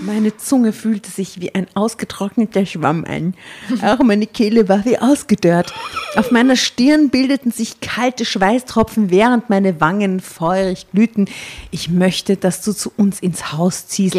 [0.00, 3.34] Meine Zunge fühlte sich wie ein ausgetrockneter Schwamm an.
[3.82, 5.72] Auch meine Kehle war wie ausgedörrt.
[6.16, 11.26] Auf meiner Stirn bildeten sich kalte Schweißtropfen, während meine Wangen feurig glühten.
[11.70, 14.16] Ich möchte, dass du zu uns ins Haus ziehst.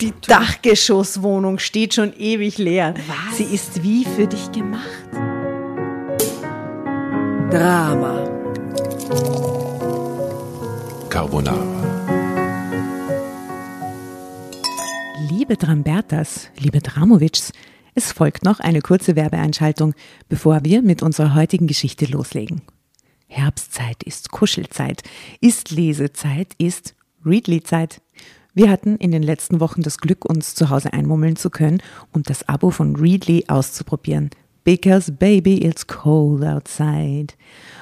[0.00, 2.94] Die Dachgeschosswohnung steht schon ewig leer.
[3.06, 3.38] Was?
[3.38, 4.88] Sie ist wie für dich gemacht.
[7.50, 8.28] Drama.
[11.08, 11.93] Carbonara.
[15.30, 17.52] Liebe Drambertas, liebe Dramovics,
[17.94, 19.94] es folgt noch eine kurze Werbeeinschaltung,
[20.28, 22.60] bevor wir mit unserer heutigen Geschichte loslegen.
[23.26, 25.02] Herbstzeit ist Kuschelzeit,
[25.40, 28.02] ist Lesezeit, ist Readly-Zeit.
[28.52, 31.82] Wir hatten in den letzten Wochen das Glück, uns zu Hause einmummeln zu können
[32.12, 34.28] und das Abo von Readly auszuprobieren.
[34.64, 37.34] Because baby, it's cold outside.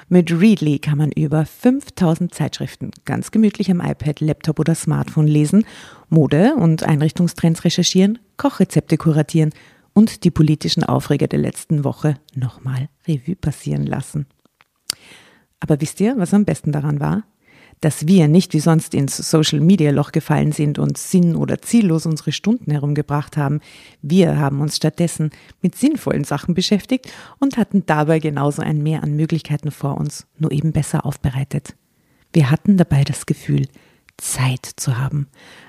[0.08, 5.64] Mit Readly kann man über 5000 Zeitschriften ganz gemütlich am iPad, Laptop oder Smartphone lesen,
[6.08, 9.50] Mode- und Einrichtungstrends recherchieren, Kochrezepte kuratieren
[9.94, 14.26] und die politischen Aufreger der letzten Woche nochmal Revue passieren lassen.
[15.60, 17.22] Aber wisst ihr, was am besten daran war?
[17.82, 22.70] Dass wir nicht wie sonst ins Social-Media-Loch gefallen sind und sinn- oder ziellos unsere Stunden
[22.70, 23.60] herumgebracht haben.
[24.02, 25.30] Wir haben uns stattdessen
[25.62, 30.52] mit sinnvollen Sachen beschäftigt und hatten dabei genauso ein Mehr an Möglichkeiten vor uns, nur
[30.52, 31.74] eben besser aufbereitet.
[32.32, 33.66] Wir hatten dabei das Gefühl,
[34.16, 35.26] Zeit zu haben.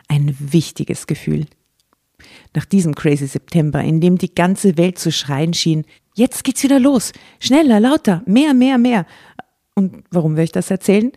[0.07, 1.47] Ein wichtiges Gefühl.
[2.53, 5.83] Nach diesem crazy September, in dem die ganze Welt zu schreien schien,
[6.13, 9.07] jetzt geht's wieder los, schneller, lauter, mehr, mehr, mehr.
[9.73, 11.11] Und warum will ich das erzählen?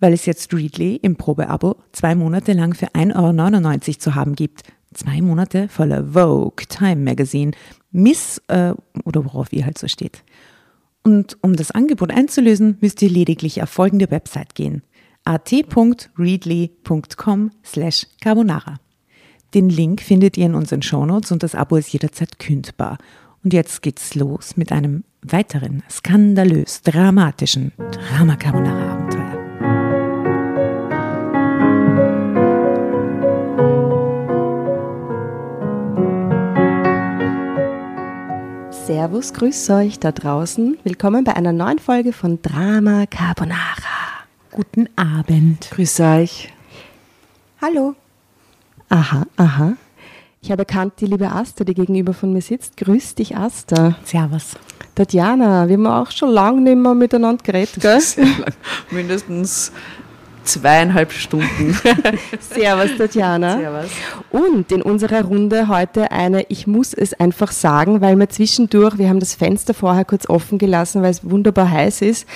[0.00, 4.64] Weil es jetzt Readly im Probeabo zwei Monate lang für 1,99 Euro zu haben gibt.
[4.92, 7.52] Zwei Monate voller Vogue, Time Magazine,
[7.92, 10.24] Miss äh, oder worauf ihr halt so steht.
[11.02, 14.82] Und um das Angebot einzulösen, müsst ihr lediglich auf folgende Website gehen.
[15.24, 18.78] at.readly.com slash carbonara.
[19.54, 22.98] Den Link findet ihr in unseren Shownotes und das Abo ist jederzeit kündbar.
[23.42, 29.19] Und jetzt geht's los mit einem weiteren skandalös dramatischen Drama Carbonara Abenteuer.
[38.92, 40.76] Servus, grüß euch da draußen.
[40.82, 43.54] Willkommen bei einer neuen Folge von Drama Carbonara.
[44.50, 45.70] Guten Abend.
[45.70, 46.52] Grüß euch.
[47.62, 47.94] Hallo.
[48.88, 49.74] Aha, aha.
[50.42, 52.76] Ich habe erkannt, die liebe Asta, die gegenüber von mir sitzt.
[52.78, 53.94] Grüß dich, Asta.
[54.02, 54.56] Servus.
[54.96, 58.02] Tatjana, wir haben auch schon lange nicht mehr miteinander geredet, gell?
[58.90, 59.70] Mindestens
[60.44, 61.78] zweieinhalb Stunden.
[62.40, 63.58] Servus, Tatjana.
[63.58, 63.90] Servus.
[64.30, 69.08] Und in unserer Runde heute eine, ich muss es einfach sagen, weil wir zwischendurch, wir
[69.08, 72.26] haben das Fenster vorher kurz offen gelassen, weil es wunderbar heiß ist,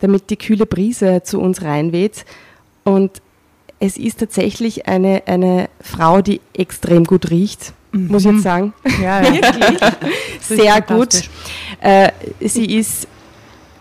[0.00, 2.24] damit die kühle Brise zu uns reinweht.
[2.84, 3.20] Und
[3.80, 8.08] es ist tatsächlich eine, eine Frau, die extrem gut riecht, mhm.
[8.08, 8.72] muss ich jetzt sagen.
[9.02, 9.32] Ja, ja.
[9.32, 9.80] Wirklich.
[10.40, 11.28] Sehr gut.
[11.80, 13.06] Äh, sie ist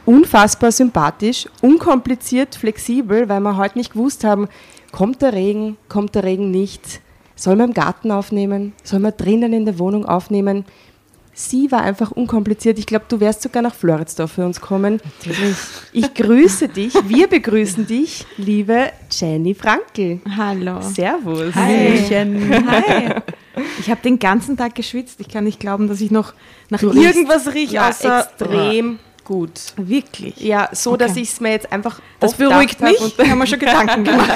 [0.08, 4.48] unfassbar sympathisch, unkompliziert, flexibel, weil wir heute nicht gewusst haben,
[4.92, 7.02] kommt der Regen, kommt der Regen nicht,
[7.36, 10.66] soll man im Garten aufnehmen, soll man drinnen in der Wohnung aufnehmen.
[11.34, 12.80] Sie war einfach unkompliziert.
[12.80, 15.00] Ich glaube, du wärst sogar nach Floridsdorf für uns kommen.
[15.20, 15.56] Natürlich.
[15.92, 20.22] Ich grüße dich, wir begrüßen dich, liebe Jenny Frankel.
[20.36, 20.82] Hallo.
[20.82, 21.54] Servus.
[21.54, 22.00] Hi.
[22.10, 23.16] Hi.
[23.80, 25.20] Ich habe den ganzen Tag geschwitzt.
[25.20, 26.34] Ich kann nicht glauben, dass ich noch
[26.70, 29.74] nach Du irgendwas rieche, Ja, außer extrem gut.
[29.76, 30.38] Wirklich.
[30.38, 31.00] Ja, so, Okay.
[31.06, 32.98] dass ich es mir jetzt einfach Das oft beruhigt mich.
[32.98, 34.32] hab Ich habe mir schon Gedanken gemacht.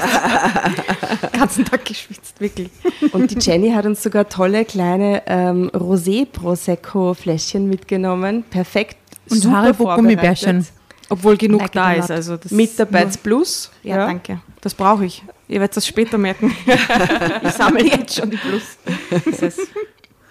[1.34, 2.70] Den ganzen Tag geschwitzt, wirklich.
[3.14, 8.44] Und die Jenny hat uns sogar tolle kleine ähm, Rosé-Prosecco-Fläschchen mitgenommen.
[8.50, 8.98] Perfekt.
[9.30, 10.68] Und super Haribo-Gummibärchen.
[11.10, 12.12] Obwohl genug Like da ist.
[12.12, 13.72] Also das Mitarbeits Plus.
[13.84, 14.42] Ja, danke.
[14.60, 15.24] Das brauche ich.
[15.48, 16.54] Ihr werdet das später merken.
[17.44, 19.58] ich sammle jetzt schon die Plus.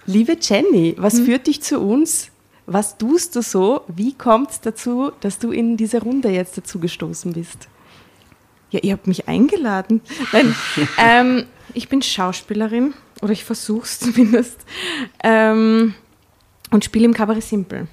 [0.04, 2.29] Liebe Jenny, was führt dich zu uns?
[2.72, 3.82] Was tust du so?
[3.88, 7.66] Wie kommt es dazu, dass du in diese Runde jetzt dazu gestoßen bist?
[8.70, 10.02] Ja, ihr habt mich eingeladen.
[10.32, 10.54] Nein,
[10.96, 14.64] ähm, ich bin Schauspielerin, oder ich versuche es zumindest,
[15.24, 15.94] ähm,
[16.70, 17.88] und spiele im Cabaret Simple.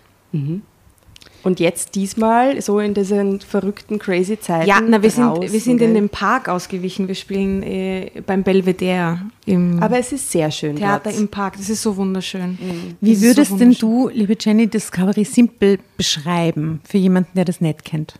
[1.44, 4.68] Und jetzt diesmal so in diesen verrückten, crazy Zeiten.
[4.68, 7.08] Ja, na, wir sind, draußen, wir sind in den Park ausgewichen.
[7.08, 10.76] Wir spielen äh, beim Belvedere im Aber es ist sehr schön.
[10.76, 11.20] Theater dort.
[11.20, 11.56] im Park.
[11.58, 12.58] Das ist so wunderschön.
[13.00, 13.90] Wie Das ist würdest so denn wunderschön.
[13.90, 18.16] du, liebe Jenny, Discovery Simple beschreiben für jemanden, der das nicht kennt?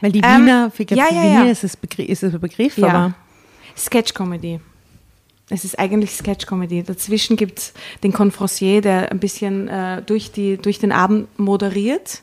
[0.00, 1.50] Weil die Ähm, Wiener, für ja, ja, Wiener ja.
[1.52, 2.88] ist es Begriff, ist es ein Begriff, Ja.
[2.88, 3.14] aber
[3.76, 4.58] Sketch-Comedy.
[5.50, 6.82] Es ist eigentlich Sketch-Comedy.
[6.82, 7.72] Dazwischen gibt es
[8.02, 12.22] den Confrancier, der ein bisschen äh, durch, die, durch den Abend moderiert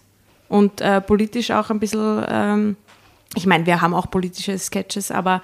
[0.51, 2.75] und äh, politisch auch ein bisschen, ähm,
[3.35, 5.41] ich meine, wir haben auch politische Sketches, aber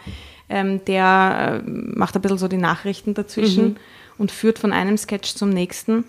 [0.49, 3.75] Ähm, der äh, macht ein bisschen so die Nachrichten dazwischen
[4.17, 6.05] und führt von einem Sketch zum nächsten.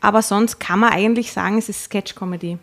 [0.00, 2.56] Aber sonst kann man eigentlich sagen, es ist Sketch-Comedy.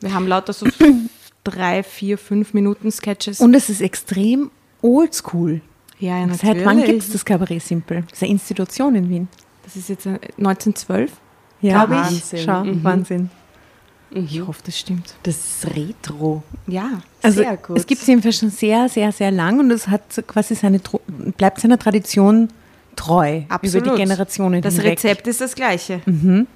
[0.00, 0.66] Wir haben lauter so
[1.44, 3.40] drei, vier, fünf Minuten Sketches.
[3.40, 4.50] Und es ist extrem
[4.80, 5.60] oldschool.
[5.98, 6.86] ja, ja, Seit wann natürlich.
[6.86, 8.04] gibt es das Kabarett Simpel?
[8.08, 9.28] Das ist eine Institution in Wien.
[9.64, 11.12] Das ist jetzt äh, 1912,
[11.60, 12.00] Ja, glaube ich.
[12.00, 12.38] Wahnsinn.
[12.46, 12.82] Schau, Mhm.
[12.82, 13.30] Wahnsinn.
[14.14, 15.14] Ich hoffe, das stimmt.
[15.22, 16.42] Das ist Retro.
[16.66, 17.00] Ja.
[17.22, 17.78] Also Sehr gut.
[17.78, 20.80] es gibt es jedenfalls schon sehr, sehr, sehr lang und es hat quasi seine,
[21.36, 22.48] bleibt seiner Tradition
[22.96, 23.86] treu Absolut.
[23.86, 24.92] über die Generationen Das hinweg.
[24.92, 26.00] Rezept ist das gleiche.
[26.06, 26.46] Und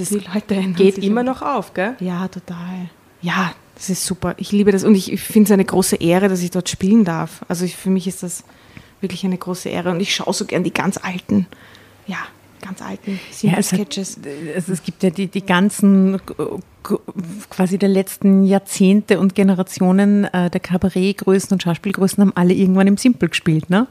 [0.00, 1.94] das Die Leute geht immer noch auf, gell?
[2.00, 2.90] Ja, total.
[3.22, 4.34] Ja, das ist super.
[4.38, 7.04] Ich liebe das und ich, ich finde es eine große Ehre, dass ich dort spielen
[7.04, 7.44] darf.
[7.48, 8.42] Also ich, für mich ist das
[9.00, 11.46] wirklich eine große Ehre und ich schaue so gern die ganz alten,
[12.06, 12.18] ja,
[12.66, 16.18] ganz alten Ja, es, also es gibt ja die, die ganzen äh,
[17.50, 22.96] quasi der letzten Jahrzehnte und Generationen äh, der Kabarettgrößen und Schauspielgrößen haben alle irgendwann im
[22.96, 23.70] Simpel gespielt.
[23.70, 23.86] Ne?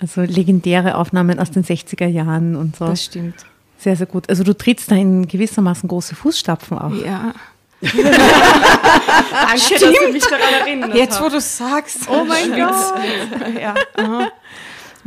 [0.00, 2.86] Also legendäre Aufnahmen aus den 60er Jahren und so.
[2.86, 3.44] Das stimmt.
[3.78, 4.28] Sehr, sehr gut.
[4.28, 6.94] Also du trittst da in gewissermaßen große Fußstapfen auch.
[7.04, 7.34] Ja.
[7.82, 12.08] Danke, dass du mich daran erinnert Jetzt, wo du sagst.
[12.08, 13.60] Oh mein Gott.
[13.60, 13.74] Ja.
[13.96, 14.32] aha.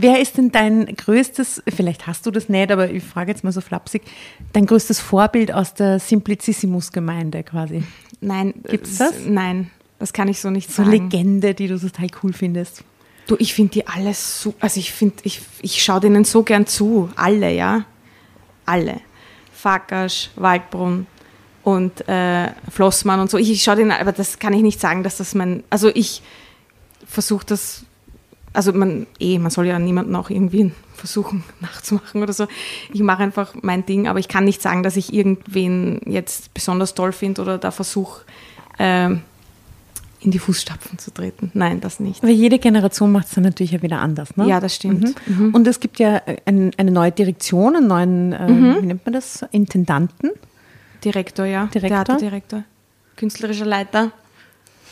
[0.02, 3.52] Wer ist denn dein größtes, vielleicht hast du das nicht, aber ich frage jetzt mal
[3.52, 4.02] so flapsig,
[4.54, 7.84] dein größtes Vorbild aus der Simplicissimus-Gemeinde quasi?
[8.22, 8.54] Nein.
[8.70, 9.14] Gibt's es- das?
[9.26, 9.70] Nein,
[10.00, 10.92] das kann ich so nicht So sagen.
[10.92, 12.84] Legende, die du total cool findest.
[13.28, 16.66] Du, ich finde die alle so, also ich finde, ich, ich schaue denen so gern
[16.66, 17.10] zu.
[17.18, 17.84] Alle, ja.
[18.66, 19.02] Alle.
[19.54, 21.08] Farkasch, Waldbrunn
[21.64, 23.38] und äh, Flossmann und so.
[23.38, 26.22] Ich, ich schaue denen, aber das kann ich nicht sagen, dass das mein, also ich
[27.06, 27.84] versuche das,
[28.54, 32.48] also man, eh, man soll ja niemanden auch irgendwie versuchen nachzumachen oder so.
[32.94, 36.94] Ich mache einfach mein Ding, aber ich kann nicht sagen, dass ich irgendwen jetzt besonders
[36.94, 38.24] toll finde oder da versuche,
[38.78, 39.22] ähm,
[40.22, 41.50] in die Fußstapfen zu treten.
[41.54, 42.22] Nein, das nicht.
[42.22, 44.36] Aber jede Generation macht es dann natürlich ja wieder anders.
[44.36, 44.48] Ne?
[44.48, 45.16] Ja, das stimmt.
[45.28, 45.54] Mhm.
[45.54, 48.48] Und es gibt ja äh, ein, eine neue Direktion, einen neuen, äh,
[48.82, 50.32] wie nennt man das, Intendanten.
[51.06, 51.68] Direktor, ja.
[51.68, 52.04] Direktor?
[52.04, 52.64] Theaterdirektor.
[53.16, 54.12] Künstlerischer Leiter.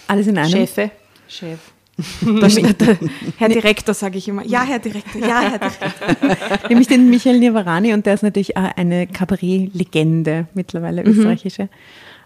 [0.08, 0.50] Alles in einem.
[0.50, 0.92] Chefe.
[1.28, 1.60] Chef.
[2.22, 2.98] Der, der,
[3.38, 4.46] Herr Direktor, sage ich immer.
[4.46, 6.60] Ja, Herr Direktor, ja, Herr Direktor.
[6.70, 11.70] Nämlich den Michael Niavarani und der ist natürlich auch eine Kabarett-Legende mittlerweile, österreichische.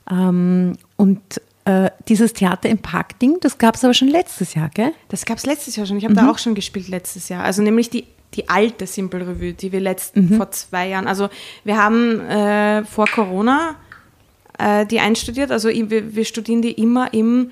[0.10, 1.22] Ähm, und
[1.64, 4.92] äh, dieses Theater im Park-Ding, das gab es aber schon letztes Jahr, gell?
[5.08, 5.98] Das gab es letztes Jahr schon.
[5.98, 7.44] Ich habe da auch schon gespielt letztes Jahr.
[7.44, 11.08] Also nämlich die, die alte Simple Revue, die wir letzten vor zwei Jahren.
[11.08, 11.30] Also
[11.64, 13.76] wir haben äh, vor Corona
[14.58, 15.52] äh, die einstudiert.
[15.52, 17.52] Also wir, wir studieren die immer im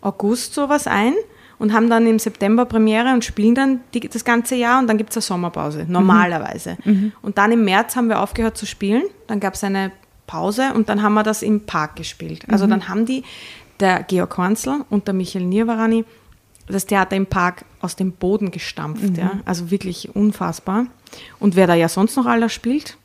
[0.00, 1.14] August sowas ein
[1.58, 4.98] und haben dann im September Premiere und spielen dann die, das ganze Jahr und dann
[4.98, 6.76] gibt es eine Sommerpause, normalerweise.
[7.22, 9.92] Und dann im März haben wir aufgehört zu spielen, dann gab es eine
[10.26, 12.44] Pause und dann haben wir das im Park gespielt.
[12.48, 13.24] Also dann haben die,
[13.80, 16.04] der Georg Hornzl und der Michael Nirvarani,
[16.66, 19.16] das Theater im Park aus dem Boden gestampft.
[19.16, 19.40] Ja?
[19.46, 20.86] Also wirklich unfassbar.
[21.40, 22.97] Und wer da ja sonst noch aller spielt,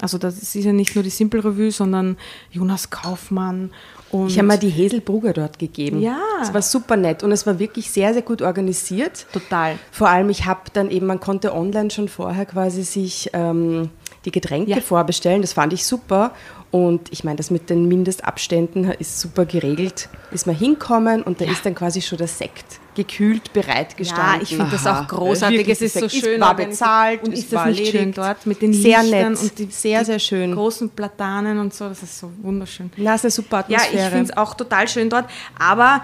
[0.00, 2.16] also das ist ja nicht nur die Simple Revue, sondern
[2.50, 3.70] Jonas Kaufmann
[4.10, 6.00] und Ich habe mal die Hesel Brugger dort gegeben.
[6.00, 6.18] Ja.
[6.42, 9.26] Es war super nett und es war wirklich sehr, sehr gut organisiert.
[9.32, 9.78] total.
[9.92, 13.90] Vor allem, ich habe dann eben, man konnte online schon vorher quasi sich ähm,
[14.24, 14.80] die Getränke Ja.
[14.80, 15.42] vorbestellen.
[15.42, 16.32] Das fand ich super.
[16.72, 20.08] Und ich meine, das mit den Mindestabständen ist super geregelt.
[20.30, 24.36] Ist man hinkommen und da ist dann quasi schon der Sekt gekühlt bereitgestanden.
[24.36, 25.58] Ja, ich finde das auch großartig.
[25.58, 28.46] Wirklich, Es ist so Sekt schön war bezahlt Und es ist das nicht schön dort
[28.46, 29.42] mit den Sehr Lichtern nett.
[29.42, 30.54] und die, Sehr, sehr schön.
[30.54, 31.88] großen Platanen und so.
[31.88, 32.90] Das ist so wunderschön.
[32.96, 34.04] Na, ist eine super Ja, Atmosphäre.
[34.06, 35.24] ich finde es auch total schön dort.
[35.58, 36.02] Aber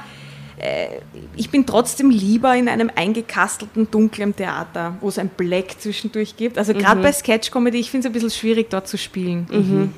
[0.59, 0.87] äh,
[1.37, 6.59] ich bin trotzdem lieber in einem eingekastelten, dunklen Theater, wo es ein Black zwischendurch gibt.
[6.59, 9.95] Also gerade bei Sketch-Comedy, ich finde es ein bisschen schwierig, dort zu spielen.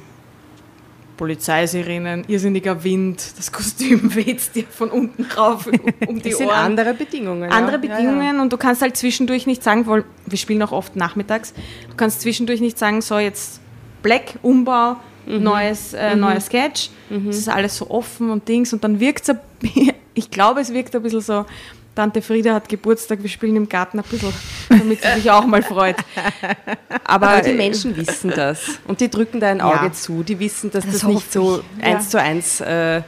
[1.18, 6.56] Polizeisirenen, irrsinniger Wind, das Kostüm weht dir von unten rauf um die Es sind Ohren.
[6.56, 7.50] andere Bedingungen.
[7.50, 7.96] andere ja.
[7.96, 11.52] Bedingungen und du kannst halt zwischendurch nicht sagen, weil wir spielen auch oft nachmittags,
[11.90, 13.60] du kannst zwischendurch nicht sagen, so jetzt
[14.02, 14.96] Black, Umbau,
[15.26, 16.88] neues, äh, neuer Sketch.
[17.10, 19.36] Das ist alles so offen und Dings und dann wirkt es,
[20.14, 21.44] ich glaube, es wirkt ein bisschen so,
[21.98, 24.32] Tante Frieda hat Geburtstag, wir spielen im Garten ein bisschen,
[24.68, 25.96] damit sie sich auch mal freut.
[27.02, 28.78] Aber, Aber die Menschen wissen das.
[28.86, 29.92] Und die drücken da ein Auge Ja.
[29.92, 30.22] zu.
[30.22, 31.84] Die wissen, dass das, Das nicht so ich.
[31.84, 32.10] eins Ja.
[32.10, 32.98] zu eins äh,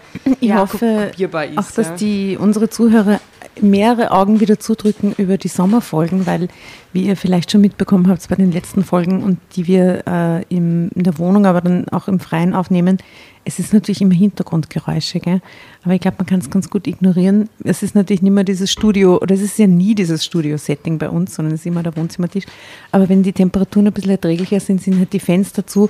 [0.41, 1.59] Ich ja, hoffe kopierbar ist.
[1.59, 1.95] auch, dass ja.
[1.95, 3.21] die, unsere Zuhörer
[3.61, 6.49] mehrere Augen wieder zudrücken über die Sommerfolgen, weil,
[6.93, 10.91] wie ihr vielleicht schon mitbekommen habt bei den letzten Folgen und die wir äh, im,
[10.95, 12.99] in der Wohnung, aber dann auch im Freien aufnehmen,
[13.45, 15.41] es ist natürlich immer Hintergrundgeräusche, gell?
[15.83, 17.49] aber ich glaube, man kann es ganz gut ignorieren.
[17.65, 21.09] Es ist natürlich nicht mehr dieses Studio, oder es ist ja nie dieses Studio-Setting bei
[21.09, 22.45] uns, sondern es ist immer der Wohnzimmertisch.
[22.93, 25.89] Aber wenn die Temperaturen ein bisschen erträglicher sind, sind halt die Fenster zu.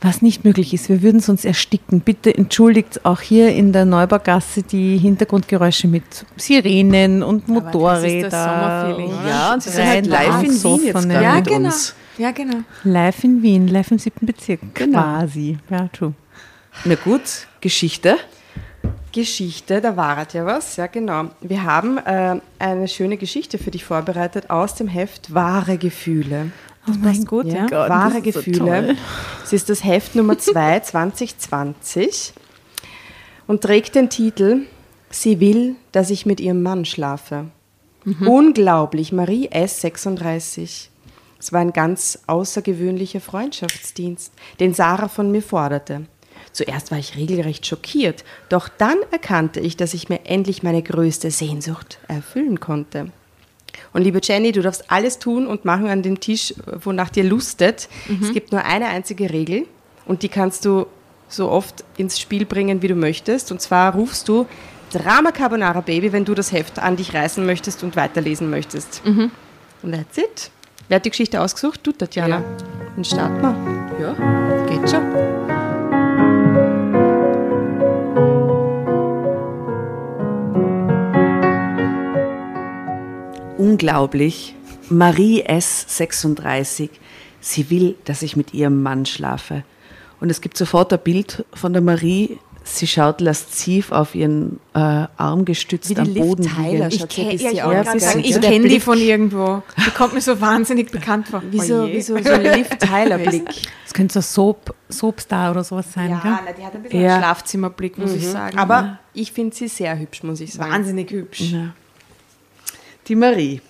[0.00, 0.88] Was nicht möglich ist.
[0.88, 2.00] Wir würden sonst ersticken.
[2.00, 6.04] Bitte entschuldigt auch hier in der Neubaugasse die Hintergrundgeräusche mit
[6.36, 8.30] Sirenen und Motorräder.
[8.30, 9.28] das Sommerfeeling, und oder?
[9.28, 11.66] Ja, und sie sind halt live in Wien jetzt gerade Ja, mit genau.
[11.66, 11.94] uns.
[12.18, 12.58] Ja, genau.
[12.84, 14.60] Live in Wien, live im siebten Bezirk.
[14.74, 15.00] Genau.
[15.02, 15.58] Quasi.
[15.70, 16.14] Ja, true.
[16.84, 18.16] Na gut, Geschichte.
[19.12, 21.30] Geschichte, da war ja was, ja genau.
[21.40, 26.52] Wir haben äh, eine schöne Geschichte für dich vorbereitet aus dem Heft Wahre Gefühle.
[26.90, 27.88] Oh mein gut, Ja, ja.
[27.88, 28.96] Wahre das ist so Gefühle.
[29.44, 32.32] Es ist das Heft Nummer 2 2020
[33.46, 34.66] und trägt den Titel
[35.12, 37.46] Sie will, dass ich mit ihrem Mann schlafe.
[38.24, 39.80] Unglaublich, Marie S.
[39.80, 40.90] 36.
[41.38, 46.06] Es war ein ganz außergewöhnlicher Freundschaftsdienst, den Sarah von mir forderte.
[46.52, 51.30] Zuerst war ich regelrecht schockiert, doch dann erkannte ich, dass ich mir endlich meine größte
[51.30, 53.12] Sehnsucht erfüllen konnte.
[53.92, 57.88] Und liebe Jenny, du darfst alles tun und machen an dem Tisch, wonach dir lustet.
[58.22, 59.66] Es gibt nur eine einzige Regel
[60.06, 60.86] und die kannst du
[61.28, 63.52] so oft ins Spiel bringen, wie du möchtest.
[63.52, 64.46] Und zwar rufst du
[64.92, 69.02] Drama Carbonara Baby, wenn du das Heft an dich reißen möchtest und weiterlesen möchtest.
[69.82, 70.50] Und that's it.
[70.88, 71.80] Wer hat die Geschichte ausgesucht?
[71.84, 72.38] Du, Tatjana.
[72.38, 72.44] Ja.
[72.96, 74.06] Dann starten wir.
[74.06, 74.66] Ja.
[74.66, 75.49] Geht schon.
[83.60, 84.54] Unglaublich.
[84.88, 85.84] Marie S.
[85.88, 86.90] 36.
[87.40, 89.64] Sie will, dass ich mit ihrem Mann schlafe.
[90.20, 92.38] Und es gibt sofort ein Bild von der Marie.
[92.62, 94.78] Sie schaut lasziv auf ihren äh,
[95.16, 98.40] Arm gestützt Wie die am Liv Boden Tyler kenn- ich wollte gerade bisschen, sagen, ich
[98.40, 99.62] kenne die von irgendwo.
[99.86, 101.42] Die kommt mir so wahnsinnig bekannt vor.
[101.50, 101.94] Wie so, Oje.
[101.94, 103.44] wie so, so ein Liv Tyler-Blick.
[103.90, 106.32] Das könnte so Soap, Soapstar oder sowas sein, Ja, gell?
[106.46, 107.14] na, die hat ein bisschen Ja.
[107.14, 108.56] einen Schlafzimmerblick, muss ich sagen.
[108.56, 110.70] Aber ich finde sie sehr hübsch, muss ich sagen.
[110.70, 111.52] wahnsinnig hübsch.
[113.10, 113.60] Die Marie.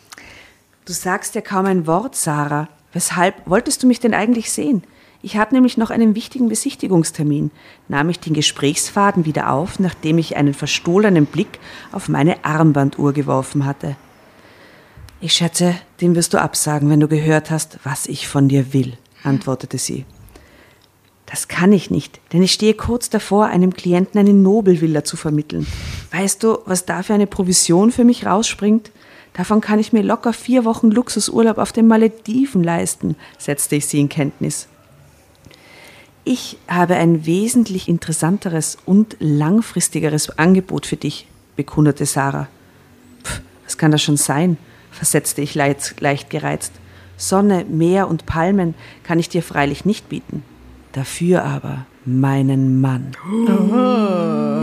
[0.85, 2.68] Du sagst ja kaum ein Wort, Sarah.
[2.92, 4.82] Weshalb wolltest du mich denn eigentlich sehen?
[5.23, 7.50] Ich hatte nämlich noch einen wichtigen Besichtigungstermin.
[7.88, 11.59] Nahm ich den Gesprächsfaden wieder auf, nachdem ich einen verstohlenen Blick
[11.90, 13.97] auf meine Armbanduhr geworfen hatte.
[15.23, 18.99] Ich schätze, den wirst du absagen, wenn du gehört hast, was ich von dir will,
[19.23, 20.04] antwortete sie.
[21.25, 25.66] Das kann ich nicht, denn ich stehe kurz davor, einem Klienten eine Nobelvilla zu vermitteln.
[26.11, 28.90] Weißt du, was da für eine Provision für mich rausspringt?
[29.40, 33.99] Davon kann ich mir locker vier Wochen Luxusurlaub auf den Malediven leisten, setzte ich sie
[33.99, 34.68] in Kenntnis.
[36.25, 42.49] Ich habe ein wesentlich interessanteres und langfristigeres Angebot für dich, bekundete Sarah.
[43.25, 44.59] Pff, was kann das schon sein?
[44.90, 46.75] versetzte ich leicht, leicht gereizt.
[47.16, 50.42] Sonne, Meer und Palmen kann ich dir freilich nicht bieten.
[50.92, 53.12] Dafür aber meinen Mann,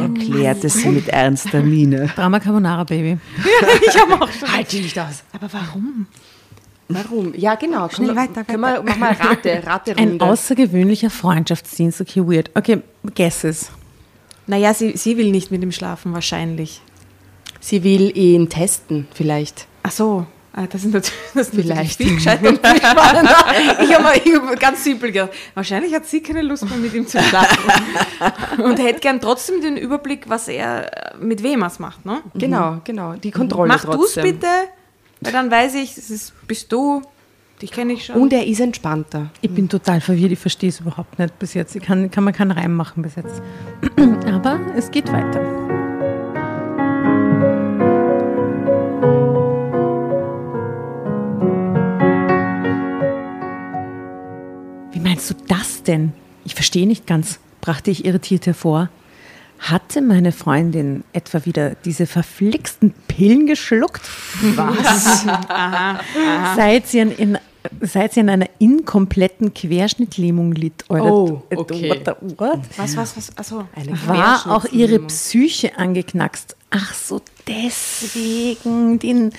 [0.02, 2.10] erklärte sie mit ernster Miene.
[2.16, 3.18] Drama Carbonara Baby.
[3.88, 4.52] Ich habe auch schon.
[4.52, 5.24] Halt die nicht aus.
[5.34, 6.08] Aber warum?
[6.90, 7.34] Warum?
[7.36, 7.90] Ja, genau.
[7.90, 10.26] Schnell Können weiter, Können wir, mach mal Rate, Ein Raterunde.
[10.26, 12.00] außergewöhnlicher Freundschaftsdienst.
[12.02, 12.50] Okay, weird.
[12.56, 12.82] Okay,
[13.14, 13.72] guesses.
[14.48, 16.82] Naja, sie, sie will nicht mit ihm schlafen, wahrscheinlich.
[17.60, 19.68] Sie will ihn testen, vielleicht.
[19.84, 20.26] Ach so.
[20.58, 21.98] Ah, Das ist natürlich, das Vielleicht.
[21.98, 23.36] viel gescheiter und viel spannender.
[23.84, 25.30] Ich habe mal ich hab ganz simpel gedacht.
[25.54, 27.72] Wahrscheinlich hat sie keine Lust mehr mit ihm zu schlafen.
[28.64, 32.08] Und hätte gern trotzdem den Überblick, was er, äh, mit wem er es macht.
[32.08, 32.22] Ne?
[32.34, 33.14] Genau, genau.
[33.14, 34.48] Die Kontrolle Mach du es bitte,
[35.22, 37.04] weil dann weiß ich, das ist, bist du,
[37.62, 38.16] dich kenne ich schon.
[38.16, 39.30] Und er ist entspannter.
[39.42, 41.76] Ich bin total verwirrt, ich verstehe es überhaupt nicht bis jetzt.
[41.76, 43.44] Ich kann, kann man keinen Reim machen bis jetzt.
[44.26, 45.67] Aber es geht weiter.
[54.98, 56.12] Wie meinst du das denn?
[56.44, 58.90] Ich verstehe nicht ganz, brachte ich irritiert hervor.
[59.60, 64.02] Hatte meine Freundin etwa wieder diese verflixten Pillen geschluckt?
[64.56, 65.24] Was?
[66.56, 67.38] Seit sie, in,
[67.80, 70.84] seit sie an einer inkompletten Querschnittlähmung litt.
[70.90, 71.90] Oh, okay.
[71.92, 72.60] what what?
[72.78, 73.66] was, was, was, achso.
[74.08, 76.57] War auch ihre Psyche angeknackst.
[76.70, 79.32] Ach so, deswegen den.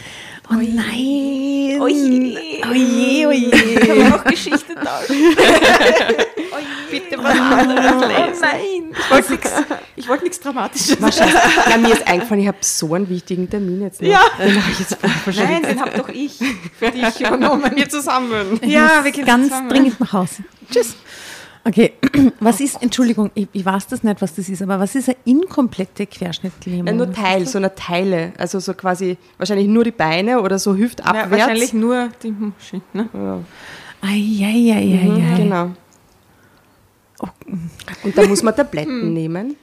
[0.51, 1.79] Oh nein.
[1.79, 2.39] Oje.
[2.71, 3.51] Oje, oje.
[3.87, 5.15] Kann noch Geschichte tauschen?
[6.91, 8.41] Bitte was anderes lesen.
[8.41, 8.97] nein.
[8.99, 9.53] Ich wollte nichts
[9.97, 11.03] ich wollte nichts Dramatisches.
[11.03, 11.37] Wahrscheinlich.
[11.69, 14.09] Ja, mir ist eingefallen, ich habe so einen wichtigen Termin jetzt noch.
[14.09, 14.23] Ja.
[14.39, 14.97] Den habe ich jetzt
[15.37, 16.39] Nein, den hab doch ich
[16.79, 17.71] für dich übernommen.
[17.75, 18.59] Wir zusammen.
[18.65, 19.69] Ja, wir gehen Ganz zusammen.
[19.69, 20.45] dringend nach Hause.
[20.73, 20.97] Tschüss.
[21.69, 21.93] Okay,
[22.41, 25.19] was ist, Entschuldigung, ich, ich weiß das nicht, was das ist, aber was ist eine
[25.27, 26.87] inkomplette Querschnittlähmung?
[26.87, 28.33] Ja, nur Teil, so eine Teile.
[28.39, 31.31] Also so quasi wahrscheinlich nur die Beine oder so Ja, hüftabwärts.
[31.31, 32.81] wahrscheinlich nur die Muschi.
[32.95, 33.09] Ne?
[33.13, 33.41] Ja.
[34.01, 35.37] Eieieiei.
[35.37, 35.71] Genau.
[38.05, 39.57] Und da muss man Tabletten nehmen,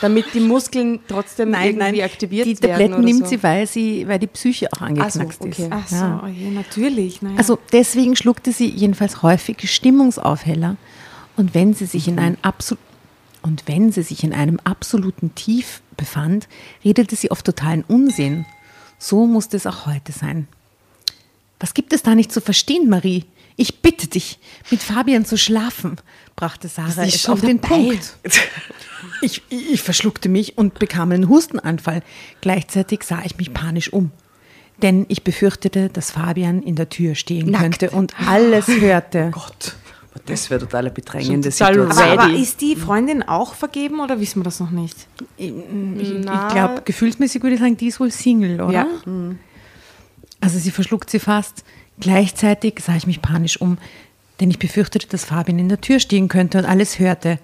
[0.00, 2.70] damit die Muskeln trotzdem Nein, irgendwie nein, aktiviert die werden.
[2.70, 3.26] Tabletten oder nimmt so.
[3.26, 5.62] sie, weil, sie, weil die Psyche auch angeknackst Ach so, okay.
[5.62, 5.68] ist.
[5.70, 6.22] Ach so, Ja.
[6.24, 7.22] oh je, natürlich.
[7.22, 7.36] Naja.
[7.36, 10.76] Also deswegen schluckte sie jedenfalls häufig Stimmungsaufheller
[11.40, 12.84] Und wenn sie sich in einem absolut
[13.40, 16.46] und wenn sie sich in einem absoluten Tief befand,
[16.84, 18.44] redete sie oft totalen Unsinn.
[18.98, 20.46] So musste es auch heute sein.
[21.58, 23.24] Was gibt es da nicht zu verstehen, Marie?
[23.56, 24.38] Ich bitte dich,
[24.70, 25.96] mit Fabian zu schlafen,
[26.36, 28.16] brachte Sarah es auf den Punkt.
[29.22, 32.02] Ich, ich verschluckte mich und bekam einen Hustenanfall.
[32.42, 34.10] Gleichzeitig sah ich mich panisch um.
[34.82, 37.62] Denn ich befürchtete, dass Fabian in der Tür stehen Nackt.
[37.62, 39.30] könnte und alles hörte.
[39.32, 39.76] Gott,
[40.26, 42.12] das wäre total bedrängende total Situation.
[42.12, 45.06] Aber, aber ist die Freundin auch vergeben oder wissen wir das noch nicht?
[45.36, 45.52] Ich,
[45.98, 48.72] ich, ich glaube, gefühlsmäßig würde ich sagen, die ist wohl Single, oder?
[48.72, 48.86] Ja.
[50.40, 51.64] Also sie verschluckt sie fast.
[52.00, 53.78] Gleichzeitig sah ich mich panisch um,
[54.40, 57.38] denn ich befürchtete, dass Fabian in der Tür stehen könnte und alles hörte.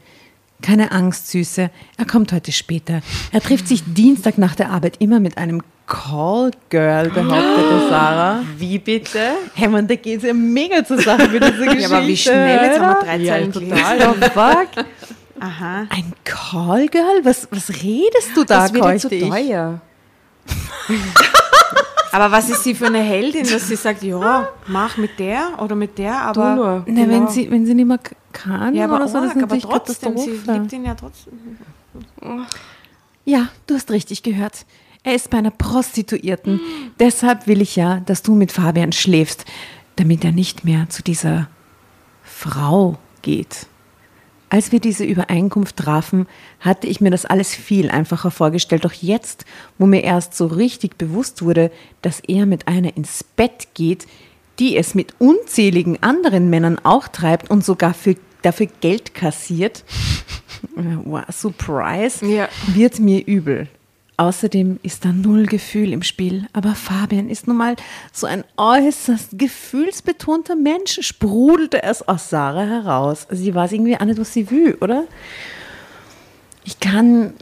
[0.63, 1.71] Keine Angst, Süße.
[1.99, 3.03] Er kommt heute später.
[3.31, 8.41] Er trifft sich Dienstag nach der Arbeit immer mit einem Callgirl, behauptete Sarah.
[8.59, 9.21] Wie bitte?
[9.55, 11.77] Hey man, da geht es ja mega zur Sache mit dieser Geschichte.
[11.81, 14.15] Ja, aber wie schnell, jetzt haben wir drei Ja, Zeilen total.
[14.15, 14.85] The fuck?
[15.41, 15.87] Aha.
[15.91, 17.21] Ein Callgirl?
[17.25, 19.81] Was, was redest du da, Das wird ihr zu teuer.
[22.13, 25.75] Aber was ist sie für eine Heldin, dass sie sagt, ja, mach mit der oder
[25.77, 26.55] mit der, aber...
[26.55, 26.85] Du nur.
[26.87, 27.31] Na, wenn, Genau.
[27.31, 27.99] sie, wenn sie nicht mehr
[28.33, 30.95] kann Ja, aber, oder so, das ist arg, aber natürlich trotzdem, sie liebt ihn ja
[30.95, 31.35] trotzdem.
[33.25, 34.65] Ja, du hast richtig gehört.
[35.07, 36.61] Er ist bei einer Prostituierten.
[36.99, 39.45] Deshalb will ich ja, dass du mit Fabian schläfst,
[39.95, 41.49] damit er nicht mehr zu dieser
[42.25, 43.67] Frau geht.
[44.51, 46.27] Als wir diese Übereinkunft trafen,
[46.59, 48.85] hatte ich mir das alles viel einfacher vorgestellt.
[48.85, 49.45] Doch jetzt,
[49.79, 51.71] wo mir erst so richtig bewusst wurde,
[52.03, 54.09] dass er mit einer ins Bett geht,
[54.59, 59.85] die es mit unzähligen anderen Männern auch treibt und sogar für, dafür Geld kassiert,
[61.05, 62.49] wow, surprise, Ja.
[62.67, 63.69] wird mir übel.
[64.19, 66.47] Außerdem ist da null Gefühl im Spiel.
[66.55, 67.77] Aber Fabian ist nun mal
[68.13, 73.27] so ein äußerst gefühlsbetonter Mensch, sprudelte es aus Sarah heraus.
[73.31, 75.05] Sie irgendwie auch nicht, was sie will, oder?
[76.65, 77.35] Ich kann,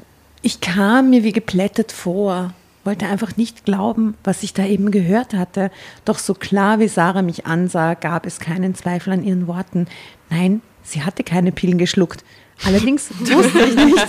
[0.42, 2.52] ich kam mir wie geplättet vor,
[2.82, 5.70] wollte einfach nicht glauben, was ich da eben gehört hatte.
[6.04, 9.86] Doch so klar wie Sarah mich ansah, gab es keinen Zweifel an ihren Worten.
[10.28, 12.24] Nein, sie hatte keine Pillen geschluckt.
[12.64, 14.06] Allerdings wusste ich nicht,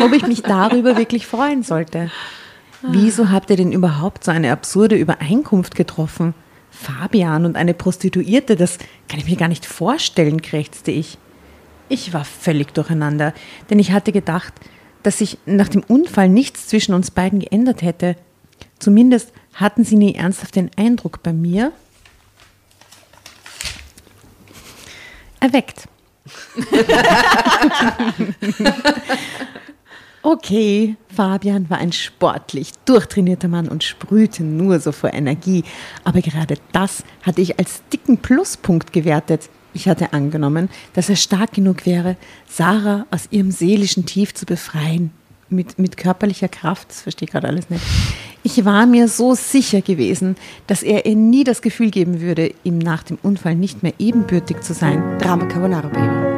[0.00, 2.10] ob ich mich darüber wirklich freuen sollte.
[2.82, 6.34] Wieso habt ihr denn überhaupt so eine absurde Übereinkunft getroffen?
[6.70, 11.18] Fabian und eine Prostituierte, das kann ich mir gar nicht vorstellen, krächzte ich.
[11.88, 13.32] Ich war völlig durcheinander,
[13.70, 14.52] denn ich hatte gedacht,
[15.02, 18.16] dass sich nach dem Unfall nichts zwischen uns beiden geändert hätte.
[18.78, 21.72] Zumindest hatten sie nie ernsthaft den Eindruck bei mir
[25.40, 25.88] erweckt.
[30.26, 35.64] Okay, Fabian war ein sportlich durchtrainierter Mann und sprühte nur so vor Energie.
[36.02, 39.50] Aber gerade das hatte ich als dicken Pluspunkt gewertet.
[39.74, 42.16] Ich hatte angenommen, dass er stark genug wäre,
[42.48, 45.10] Sarah aus ihrem seelischen Tief zu befreien.
[45.50, 47.84] Mit, mit körperlicher Kraft, das verstehe ich gerade alles nicht.
[48.46, 52.76] Ich war mir so sicher gewesen, dass er ihr nie das Gefühl geben würde, ihm
[52.76, 55.18] nach dem Unfall nicht mehr ebenbürtig zu sein.
[55.18, 56.34] Drama Carbonara Baby.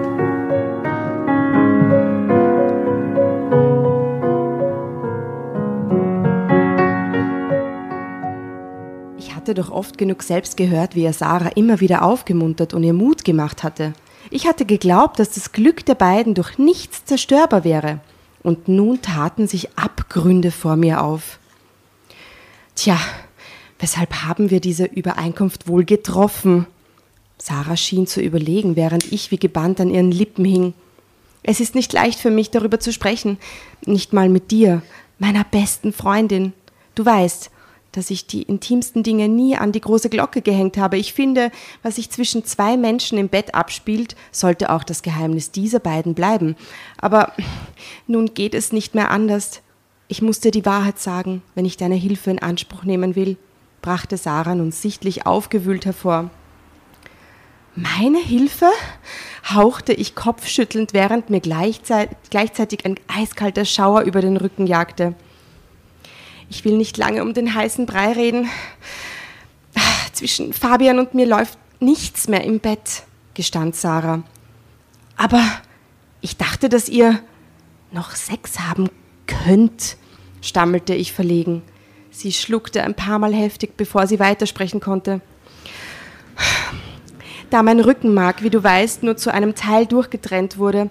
[9.19, 12.95] Ich hatte doch oft genug selbst gehört, wie er Sarah immer wieder aufgemuntert und ihr
[12.95, 13.95] Mut gemacht hatte.
[14.31, 17.99] Ich hatte geglaubt, dass das Glück der beiden durch nichts zerstörbar wäre.
[18.45, 21.41] Und nun taten sich Abgründe vor mir auf.
[22.77, 23.01] Tja,
[23.79, 26.67] weshalb haben wir diese Übereinkunft wohl getroffen?
[27.39, 30.75] Sarah schien zu überlegen, während ich wie gebannt an ihren Lippen hing.
[31.43, 33.39] Es ist nicht leicht für mich, darüber zu sprechen,
[33.85, 34.83] nicht mal mit dir,
[35.19, 36.53] meiner besten Freundin.
[36.95, 37.51] Du weißt,
[37.93, 40.99] dass ich die intimsten Dinge nie an die große Glocke gehängt habe.
[40.99, 41.51] Ich finde,
[41.83, 46.57] was sich zwischen zwei Menschen im Bett abspielt, sollte auch das Geheimnis dieser beiden bleiben.
[46.99, 47.33] Aber
[48.07, 49.63] nun geht es nicht mehr anders.
[50.09, 53.37] Ich muss dir die Wahrheit sagen, wenn ich deine Hilfe in Anspruch nehmen will,
[53.83, 56.31] brachte Sarah nun sichtlich aufgewühlt hervor.
[57.75, 58.71] Meine Hilfe?
[59.53, 65.15] hauchte ich kopfschüttelnd, während mir gleichzeitig, ein eiskalter Schauer über den Rücken jagte.
[66.49, 68.49] Ich will nicht lange um den heißen Brei reden.
[70.13, 73.03] Zwischen Fabian und mir läuft nichts mehr im Bett,
[73.35, 74.23] gestand Sarah.
[75.17, 75.43] Aber
[76.21, 77.21] ich dachte, dass ihr
[77.93, 78.89] noch Sex haben
[79.47, 79.97] könnt,
[80.43, 81.63] stammelte ich verlegen.
[82.11, 85.21] Sie schluckte ein paar Mal heftig, bevor sie weitersprechen konnte.
[87.51, 90.91] Da mein Rückenmark, wie du weißt, nur zu einem Teil durchgetrennt wurde,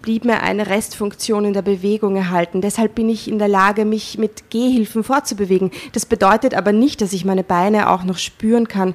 [0.00, 2.62] blieb mir eine Restfunktion in der Bewegung erhalten.
[2.62, 5.70] Deshalb bin ich in der Lage, mich mit Gehhilfen fortzubewegen.
[5.92, 8.94] Das bedeutet aber nicht, dass ich meine Beine auch noch spüren kann.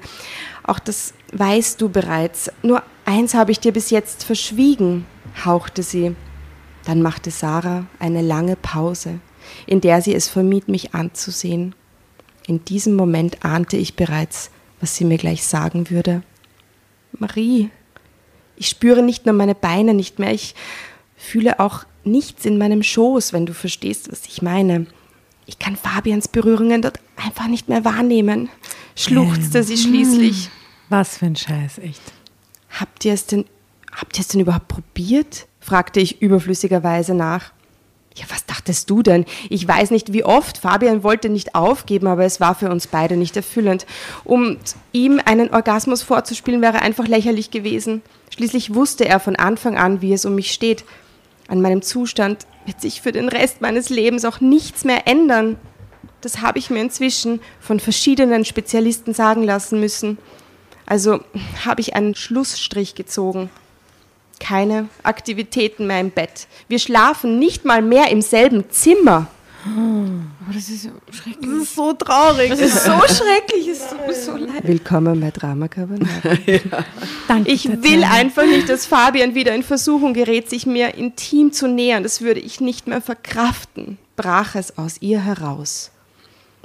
[0.64, 2.50] Auch das weißt du bereits.
[2.64, 5.06] Nur Eins habe ich dir bis jetzt verschwiegen,
[5.46, 6.16] hauchte sie.
[6.86, 9.20] Dann machte Sarah eine lange Pause,
[9.66, 11.76] in der sie es vermied, mich anzusehen.
[12.48, 16.22] In diesem Moment ahnte ich bereits, was sie mir gleich sagen würde.
[17.12, 17.72] Marie,
[18.56, 20.56] ich spüre nicht nur meine Beine nicht mehr, ich
[21.18, 24.86] fühle auch nichts in meinem Schoß, wenn du verstehst, was ich meine.
[25.48, 28.50] Ich kann Fabians Berührungen dort einfach nicht mehr wahrnehmen,
[28.96, 30.50] schluchzte sie schließlich.
[30.90, 32.02] Was für ein Scheiß, echt.
[32.70, 33.46] Habt ihr es denn,
[33.92, 35.48] habt ihr es denn überhaupt probiert?
[35.66, 37.52] Fragte ich überflüssigerweise nach.
[38.16, 39.26] Ja, was dachtest du denn?
[39.50, 40.60] Ich weiß nicht, wie oft.
[40.60, 43.86] Fabian wollte nicht aufgeben, aber es war für uns beide nicht erfüllend.
[44.24, 44.58] Um
[44.94, 48.04] ihm einen Orgasmus vorzuspielen, wäre einfach lächerlich gewesen.
[48.30, 50.86] Schließlich wusste er von Anfang an, wie es um mich steht.
[51.48, 55.58] An meinem Zustand wird sich für den Rest meines Lebens auch nichts mehr ändern.
[56.22, 60.20] Das habe ich mir inzwischen von verschiedenen Spezialisten sagen lassen müssen.
[60.86, 61.20] Also
[61.66, 63.50] habe ich einen Schlussstrich gezogen.
[64.40, 66.48] Keine Aktivitäten mehr im Bett.
[66.68, 69.28] Wir schlafen nicht mal mehr im selben Zimmer.
[69.66, 71.38] Aber das ist so schrecklich.
[71.42, 72.50] Das ist so traurig.
[72.50, 73.68] Das ist so schrecklich.
[73.68, 74.62] Es tut mir so leid.
[74.62, 76.12] Willkommen bei Drama Carbonara.
[77.28, 77.52] Danke.
[77.52, 82.04] Ich will einfach nicht, dass Fabian wieder in Versuchung gerät, sich mir intim zu nähern.
[82.04, 85.90] Das würde ich nicht mehr verkraften, brach es aus ihr heraus.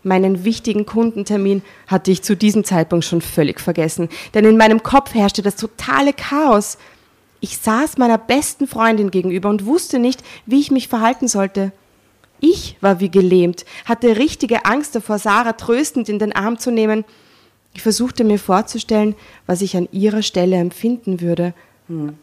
[0.03, 5.15] Meinen wichtigen Kundentermin hatte ich zu diesem Zeitpunkt schon völlig vergessen, denn in meinem Kopf
[5.15, 6.79] herrschte das totale Chaos.
[7.41, 11.73] Ich saß meiner besten Freundin gegenüber und wusste nicht, wie ich mich verhalten sollte.
[12.41, 17.05] Ich war wie gelähmt, hatte richtige Angst davor, Sarah tröstend in den Arm zu nehmen.
[17.75, 19.15] Ich versuchte mir vorzustellen,
[19.47, 21.55] was ich an ihrer Stelle empfinden würde.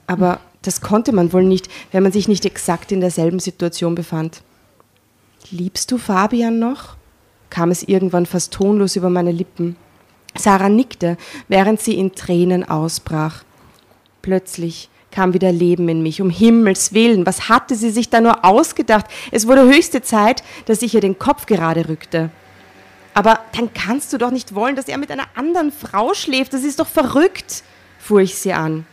[0.07, 4.41] Aber das konnte man wohl nicht, wenn man sich nicht exakt in derselben Situation befand.
[5.51, 6.95] Liebst du Fabian noch?
[7.49, 9.77] kam es irgendwann fast tonlos über meine Lippen.
[10.35, 11.15] Sarah nickte,
[11.47, 13.43] während sie in Tränen ausbrach.
[14.21, 17.25] Plötzlich kam wieder Leben in mich, um Himmels willen.
[17.25, 19.05] Was hatte sie sich da nur ausgedacht?
[19.31, 22.29] Es wurde höchste Zeit, dass ich ihr den Kopf gerade rückte.
[23.13, 26.53] Aber dann kannst du doch nicht wollen, dass er mit einer anderen Frau schläft.
[26.53, 27.63] Das ist doch verrückt,
[27.99, 28.85] fuhr ich sie an.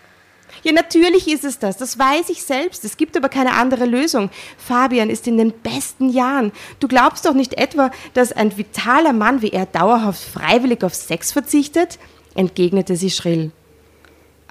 [0.62, 2.84] Ja, natürlich ist es das, das weiß ich selbst.
[2.84, 4.30] Es gibt aber keine andere Lösung.
[4.56, 6.52] Fabian ist in den besten Jahren.
[6.80, 11.32] Du glaubst doch nicht etwa, dass ein vitaler Mann wie er dauerhaft freiwillig auf Sex
[11.32, 11.98] verzichtet?
[12.34, 13.52] entgegnete sie schrill.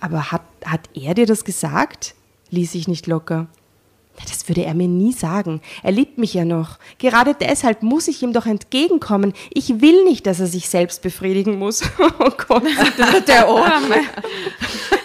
[0.03, 2.13] Aber hat, hat er dir das gesagt?
[2.49, 3.47] ließ ich nicht locker.
[4.29, 5.61] Das würde er mir nie sagen.
[5.81, 6.77] Er liebt mich ja noch.
[6.99, 9.33] Gerade deshalb muss ich ihm doch entgegenkommen.
[9.51, 11.81] Ich will nicht, dass er sich selbst befriedigen muss.
[12.19, 12.63] Oh Gott,
[13.27, 13.95] Der Arme.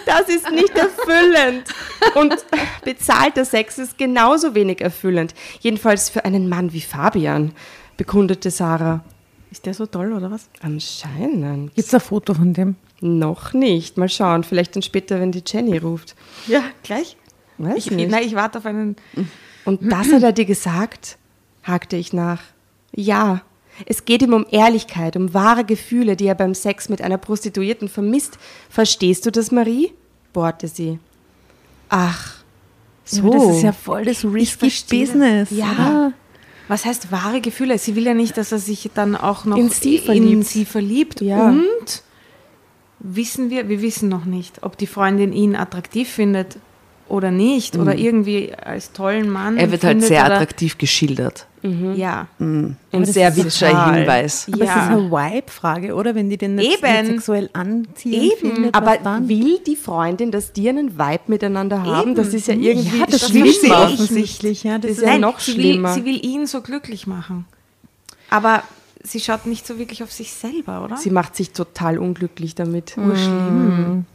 [0.05, 1.63] das ist nicht erfüllend.
[2.15, 2.35] Und
[2.83, 5.33] bezahlter Sex ist genauso wenig erfüllend.
[5.61, 7.53] Jedenfalls für einen Mann wie Fabian,
[7.97, 9.03] bekundete Sarah.
[9.49, 10.49] Ist der so toll, oder was?
[10.61, 11.73] Anscheinend.
[11.73, 12.75] Gibt es ein Foto von dem?
[13.01, 13.97] Noch nicht.
[13.97, 14.43] Mal schauen.
[14.43, 16.15] Vielleicht dann später, wenn die Jenny ruft.
[16.47, 17.15] Ja, gleich.
[17.57, 18.09] Weiß Ich, nicht.
[18.09, 18.95] nein, ich warte auf einen.
[19.65, 21.17] Und das hat er dir gesagt?
[21.63, 22.41] hakte ich nach.
[22.95, 23.41] Ja,
[23.85, 27.87] es geht ihm um Ehrlichkeit, um wahre Gefühle, die er beim Sex mit einer Prostituierten
[27.87, 28.37] vermisst.
[28.69, 29.93] Verstehst du das, Marie?
[30.33, 30.99] bohrte sie.
[31.89, 32.35] Ach,
[33.05, 33.31] so.
[33.31, 34.71] Ja, das ist ja voll das risky.
[34.89, 35.49] Business.
[35.51, 35.71] Ja.
[35.71, 36.13] oder?
[36.67, 37.77] Was heißt wahre Gefühle?
[37.79, 40.45] Sie will ja nicht, dass er sich dann auch noch In sie in verliebt.
[40.45, 41.21] sie verliebt.
[41.21, 41.49] Ja.
[41.49, 42.03] Und
[42.99, 46.57] wissen wir, wir wissen noch nicht, ob die Freundin ihn attraktiv findet
[47.07, 49.57] oder nicht oder irgendwie als tollen Mann.
[49.57, 51.47] Er wird halt sehr attraktiv geschildert.
[51.63, 52.27] Ja.
[52.39, 53.91] Ein das sehr witziger.
[53.93, 54.47] Hinweis.
[54.51, 54.75] Aber Ja.
[54.77, 56.13] es ist eine Vibe-Frage, oder?
[56.15, 58.53] Wenn die den nicht, sexuell anziehen Eben.
[58.53, 59.27] findet, Aber dann?
[59.27, 62.09] will die Freundin, dass die einen Vibe miteinander haben?
[62.11, 62.15] Eben.
[62.15, 64.63] Das ist ja irgendwie ja, das, das will sie offensichtlich.
[64.63, 65.95] Ja, das Das ist ja Nein, noch sie schlimmer.
[65.95, 67.45] Will, sie will ihn so glücklich machen.
[68.29, 68.63] Aber
[69.03, 70.97] sie schaut nicht so wirklich auf sich selber, oder?
[70.97, 72.97] Sie macht sich total unglücklich damit.
[72.97, 74.05] Urschlimm.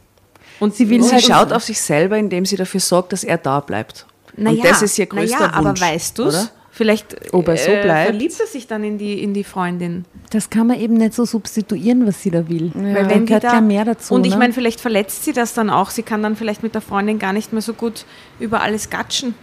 [0.59, 3.37] und sie will Sie halt schaut auf sich selber, indem sie dafür sorgt, dass er
[3.37, 4.05] da bleibt.
[4.37, 5.81] Naja, Und das ist ihr größter naja, aber Wunsch.
[5.81, 6.31] weißt du?
[6.71, 8.09] Vielleicht Ob er so äh, bleibt?
[8.09, 10.03] verliebt er sich dann in die, in die Freundin.
[10.31, 12.69] Das kann man eben nicht so substituieren, was sie da will.
[12.73, 14.13] Weil Da wenn gehört da, ja mehr dazu.
[14.13, 14.39] Und ich ne?
[14.39, 15.89] meine, vielleicht verletzt sie das dann auch.
[15.89, 18.03] Sie kann dann vielleicht mit der Freundin gar nicht mehr so gut
[18.41, 19.35] über alles gatschen,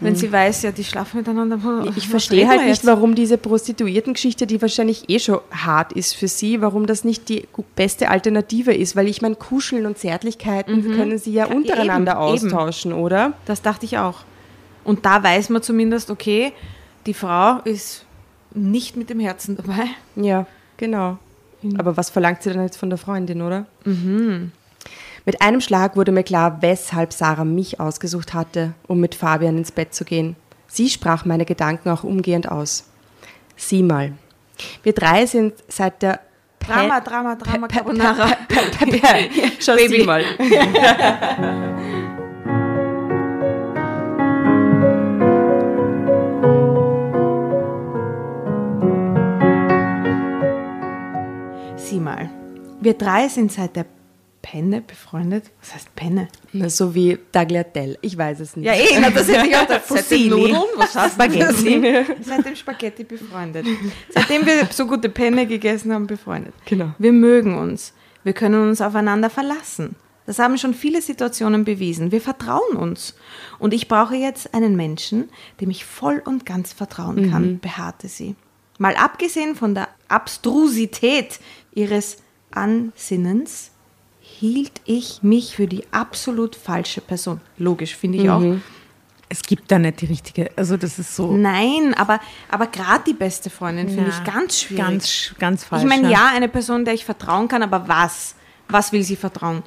[0.00, 1.58] wenn sie weiß, ja, die schlafen miteinander.
[1.96, 6.60] Ich verstehe halt nicht, warum diese Prostituiertengeschichte, die wahrscheinlich eh schon hart ist für sie,
[6.60, 7.44] warum das nicht die
[7.76, 8.94] beste Alternative ist.
[8.96, 12.52] Weil ich meine, Kuscheln und Zärtlichkeiten können sie ja Ja, untereinander eben, eben.
[12.54, 13.32] austauschen, oder?
[13.46, 14.20] Das dachte ich auch.
[14.84, 16.52] Und da weiß man zumindest, okay,
[17.06, 18.04] die Frau ist
[18.54, 19.86] nicht mit dem Herzen dabei.
[20.16, 21.18] Ja, genau.
[21.78, 23.66] Aber was verlangt sie dann jetzt von der Freundin, oder?
[25.26, 29.72] Mit einem Schlag wurde mir klar, weshalb Sarah mich ausgesucht hatte, um mit Fabian ins
[29.72, 30.36] Bett zu gehen.
[30.68, 32.88] Sie sprach meine Gedanken auch umgehend aus.
[33.56, 34.12] Sieh mal,
[34.84, 36.20] wir drei sind seit der
[36.60, 38.28] Drama, Drama, Drama, Carbonara.
[39.58, 40.24] Schau sie mal.
[51.76, 52.30] Sieh mal,
[52.80, 53.86] wir drei sind seit der
[54.46, 55.50] Penne befreundet.
[55.60, 56.28] Was heißt Penne?
[56.52, 57.98] Na, so wie Tagliatelle.
[58.00, 58.66] Ich weiß es nicht.
[58.66, 59.82] Ja, eh, na, das hätte ich auch gedacht.
[59.88, 60.56] Seit den Nudeln?
[60.76, 62.04] Was heißt Spaghetti.
[62.22, 63.66] Seit dem Spaghetti befreundet.
[64.08, 66.54] Seitdem wir so gute Penne gegessen haben, befreundet.
[66.64, 66.94] Genau.
[66.96, 67.92] Wir mögen uns.
[68.22, 69.96] Wir können uns aufeinander verlassen.
[70.26, 72.12] Das haben schon viele Situationen bewiesen.
[72.12, 73.16] Wir vertrauen uns.
[73.58, 75.28] Und ich brauche jetzt einen Menschen,
[75.60, 78.36] dem ich voll und ganz vertrauen kann, beharrte sie.
[78.78, 81.40] Mal abgesehen von der Abstrusität
[81.74, 82.18] ihres
[82.52, 83.72] Ansinnens,
[84.38, 87.40] hielt ich mich für die absolut falsche Person.
[87.58, 88.42] Logisch, finde ich auch.
[89.28, 93.12] Es gibt da nicht die richtige, also das ist so Nein, aber, aber gerade die
[93.14, 94.84] beste Freundin finde ich ganz schwierig.
[94.84, 95.82] Ganz, ganz falsch.
[95.82, 98.36] ich meine, ja, eine Person, der ich vertrauen kann, aber was?
[98.68, 99.62] Was will sie vertrauen?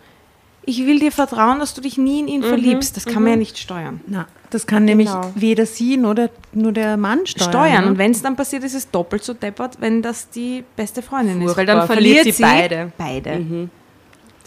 [0.65, 2.95] Ich will dir vertrauen, dass du dich nie in ihn verliebst.
[2.95, 4.01] Das kann man ja nicht steuern.
[4.07, 5.31] Na, das kann nämlich Genau.
[5.35, 7.49] weder sie noch der, nur der Mann steuern.
[7.49, 7.83] Steuern.
[7.85, 7.89] ne?
[7.91, 11.41] Und wenn es dann passiert, ist es doppelt so deppert, wenn das die beste Freundin
[11.41, 11.47] ist.
[11.47, 11.75] Weil Furchtbar.
[11.75, 12.91] dann verliert, Verliert sie sie beide.
[12.97, 13.69] Beide.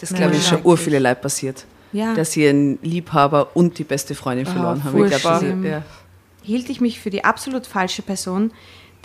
[0.09, 1.65] Das glaube ich schon ur viele Leute passiert.
[1.91, 2.13] Ja.
[2.15, 5.03] Dass sie einen Liebhaber und die beste Freundin verloren haben.
[5.03, 5.83] Ich glaub, das- ja.
[6.41, 8.51] hielt ich mich für die absolut falsche Person,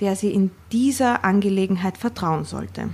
[0.01, 2.89] der sie in dieser Angelegenheit vertrauen sollte.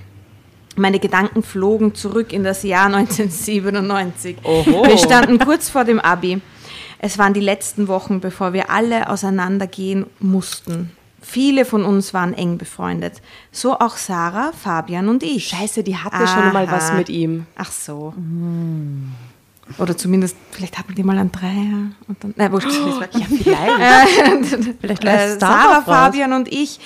[0.76, 4.38] Meine Gedanken flogen zurück in das Jahr 1997.
[4.42, 4.84] Oho.
[4.86, 6.40] Wir standen kurz vor dem Abi.
[6.98, 10.90] Es waren die letzten Wochen, bevor wir alle auseinandergehen mussten.
[11.26, 13.22] Viele von uns waren eng befreundet.
[13.50, 15.48] So auch Sarah, Fabian und ich.
[15.48, 16.98] Scheiße, die hatte schon mal was Aha.
[16.98, 17.46] mit ihm.
[17.56, 18.12] Ach so.
[19.78, 21.92] Oder zumindest, vielleicht hatten die mal einen Dreier.
[22.06, 24.76] Und dann, nein, wurscht, war, ja, vielleicht.
[24.80, 25.84] Vielleicht äh, Sarah, raus.
[25.86, 26.78] Fabian und ich,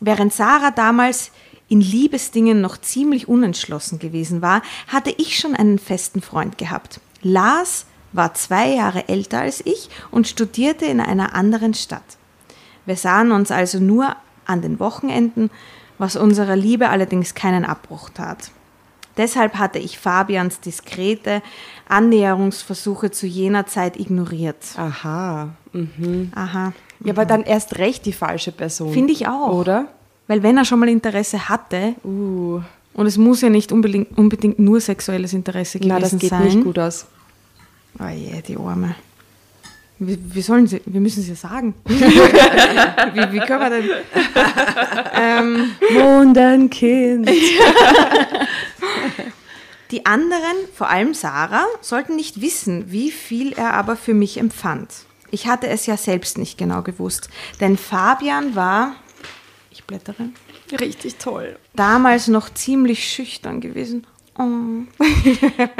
[0.00, 1.30] während Sarah damals
[1.68, 7.00] in Liebesdingen noch ziemlich unentschlossen gewesen war, hatte ich schon einen festen Freund gehabt.
[7.20, 12.16] Lars war zwei Jahre älter als ich und studierte in einer anderen Stadt.
[12.86, 14.14] Wir sahen uns also nur
[14.46, 15.50] an den Wochenenden,
[15.98, 18.50] was unserer Liebe allerdings keinen Abbruch tat.
[19.16, 21.40] Deshalb hatte ich Fabians diskrete
[21.88, 24.56] Annäherungsversuche zu jener Zeit ignoriert.
[24.76, 25.50] Aha.
[26.34, 26.72] Aha.
[27.00, 28.92] Ja, aber dann erst recht die falsche Person.
[28.92, 29.52] Finde ich auch.
[29.52, 29.86] Oder?
[30.26, 32.60] Weil wenn er schon mal Interesse hatte, Uh,
[32.94, 36.44] und es muss ja nicht unbedingt, unbedingt nur sexuelles Interesse gewesen na, das geht sein.
[36.44, 37.06] nicht gut aus.
[37.98, 38.94] Oh je, die Arme.
[39.98, 41.74] Wir, wir, sollen sie, wir müssen sie ja sagen.
[41.84, 43.90] wie, wie können wir denn?
[45.14, 47.30] ähm, Mondenkind.
[49.90, 54.90] Die anderen, vor allem Sarah, sollten nicht wissen, wie viel er aber für mich empfand.
[55.30, 57.28] Ich hatte es ja selbst nicht genau gewusst,
[57.60, 58.96] denn Fabian war,
[59.70, 60.30] ich blättere,
[60.80, 61.56] Richtig toll.
[61.74, 64.06] damals noch ziemlich schüchtern gewesen.
[64.38, 64.82] Oh.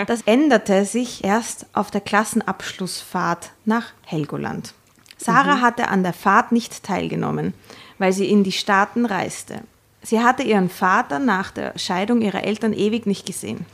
[0.07, 4.75] Das änderte sich erst auf der Klassenabschlussfahrt nach Helgoland.
[5.17, 7.55] Sarah hatte an der Fahrt nicht teilgenommen,
[7.99, 9.63] weil sie in die Staaten reiste.
[10.03, 13.65] Sie hatte ihren Vater nach der Scheidung ihrer Eltern ewig nicht gesehen.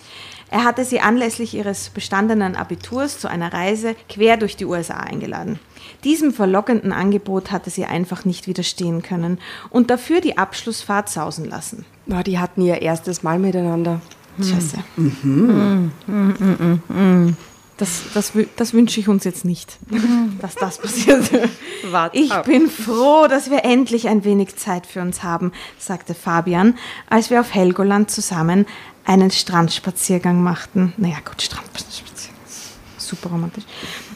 [0.48, 5.60] Er hatte sie anlässlich ihres bestandenen Abiturs zu einer Reise quer durch die USA eingeladen.
[6.04, 9.38] Diesem verlockenden Angebot hatte sie einfach nicht widerstehen können
[9.70, 11.84] und dafür die Abschlussfahrt sausen lassen.
[12.08, 14.00] Oh, die hatten ihr erstes Mal miteinander.
[14.38, 14.78] Scheiße.
[17.76, 19.78] Das, das, wü- das wünsche ich uns jetzt nicht,
[20.40, 21.30] dass das passiert.
[21.90, 22.44] Wart Ich ab.
[22.44, 26.76] bin froh, dass wir endlich ein wenig Zeit für uns haben, sagte Fabian,
[27.08, 28.66] als wir auf Helgoland zusammen
[29.06, 30.92] einen Strandspaziergang machten.
[30.98, 32.10] Naja, gut, Strandspaziergang.
[32.98, 33.64] Super romantisch.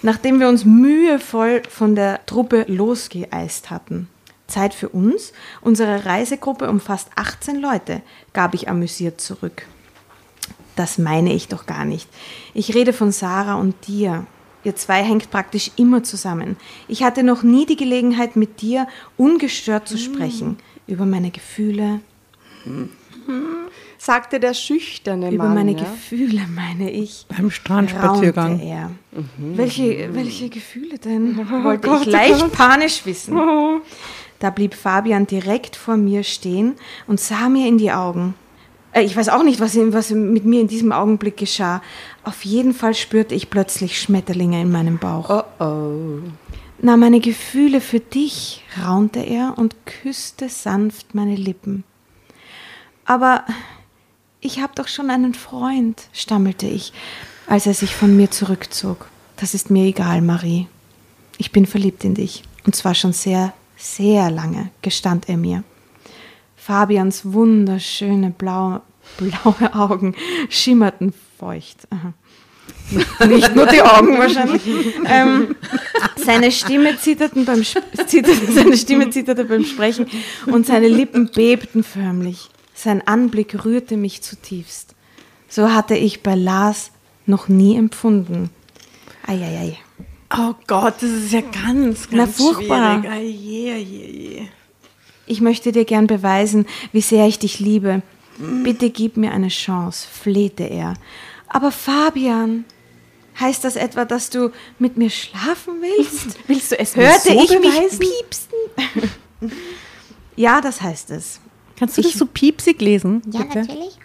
[0.03, 4.09] Nachdem wir uns mühevoll von der Truppe losgeeist hatten.
[4.47, 5.33] Zeit für uns.
[5.63, 8.03] Unsere Reisegruppe umfasst 18 Leute,
[8.35, 9.67] gab ich amüsiert zurück.
[10.77, 12.09] Das meine ich doch gar nicht.
[12.53, 14.27] Ich rede von Sarah und dir.
[14.65, 16.57] Ihr zwei hängt praktisch immer zusammen.
[16.89, 20.57] Ich hatte noch nie die Gelegenheit, mit dir ungestört zu sprechen.
[20.87, 22.01] Über meine Gefühle,
[23.99, 25.55] Sagte der schüchterne über Mann.
[25.55, 25.79] meine ja?
[25.79, 27.27] Gefühle, meine ich.
[27.29, 28.61] Beim Strandspaziergang.
[28.61, 28.91] er.
[29.39, 31.37] Welche, welche Gefühle denn?
[31.65, 32.53] Wollte Gott, ich oh leicht Gott.
[32.53, 33.39] panisch wissen.
[34.41, 36.75] Da blieb Fabian direkt vor mir stehen
[37.07, 38.35] und sah mir in die Augen.
[38.95, 41.83] Äh, Ich weiß auch nicht, was, was mit mir in diesem Augenblick geschah.
[42.23, 45.29] Auf jeden Fall spürte ich plötzlich Schmetterlinge in meinem Bauch.
[45.29, 46.23] Oh oh.
[46.81, 51.85] Na, meine Gefühle für dich, raunte er und küsste sanft meine Lippen.
[53.05, 53.45] Aber
[54.41, 56.93] ich habe doch schon einen Freund, stammelte ich,
[57.47, 59.09] als er sich von mir zurückzog.
[59.37, 60.67] Das ist mir egal, Marie.
[61.39, 62.43] Ich bin verliebt in dich.
[62.67, 65.65] Und zwar schon sehr, sehr lange, gestand er mir.
[66.65, 68.81] Fabians wunderschöne blaue,
[69.19, 70.15] blaue Augen
[70.49, 71.87] schimmerten feucht.
[71.91, 72.15] Aha.
[73.27, 74.63] Nicht nur die Augen wahrscheinlich.
[75.05, 75.57] Ähm,
[76.17, 80.07] seine, Stimme zitterten beim, zitterte, seine Stimme zitterte beim Sprechen
[80.47, 82.49] und seine Lippen bebten förmlich.
[82.73, 84.95] Sein Anblick rührte mich zutiefst.
[85.51, 86.93] So hatte ich bei Lars
[87.27, 88.49] noch nie empfunden.
[89.27, 89.77] Eieiei.
[90.35, 93.01] Oh Gott, das ist ja ganz, ganz Na, furchtbar.
[93.01, 93.11] schwierig.
[93.11, 94.49] Ai, je, je, je.
[95.27, 98.03] Ich möchte dir gern beweisen, wie sehr ich dich liebe.
[98.39, 100.95] Bitte gib mir eine Chance, flehte er.
[101.49, 102.65] Aber Fabian,
[103.39, 106.39] heißt das etwa, dass du mit mir schlafen willst?
[106.49, 107.99] Willst du es Hörte so ich beweisen?
[107.99, 109.51] mich piepsen?
[110.37, 111.41] ja, das heißt es.
[111.79, 113.23] Kannst du das so piepsig lesen?
[113.33, 113.61] Ja, bitte?
[113.61, 113.99] natürlich.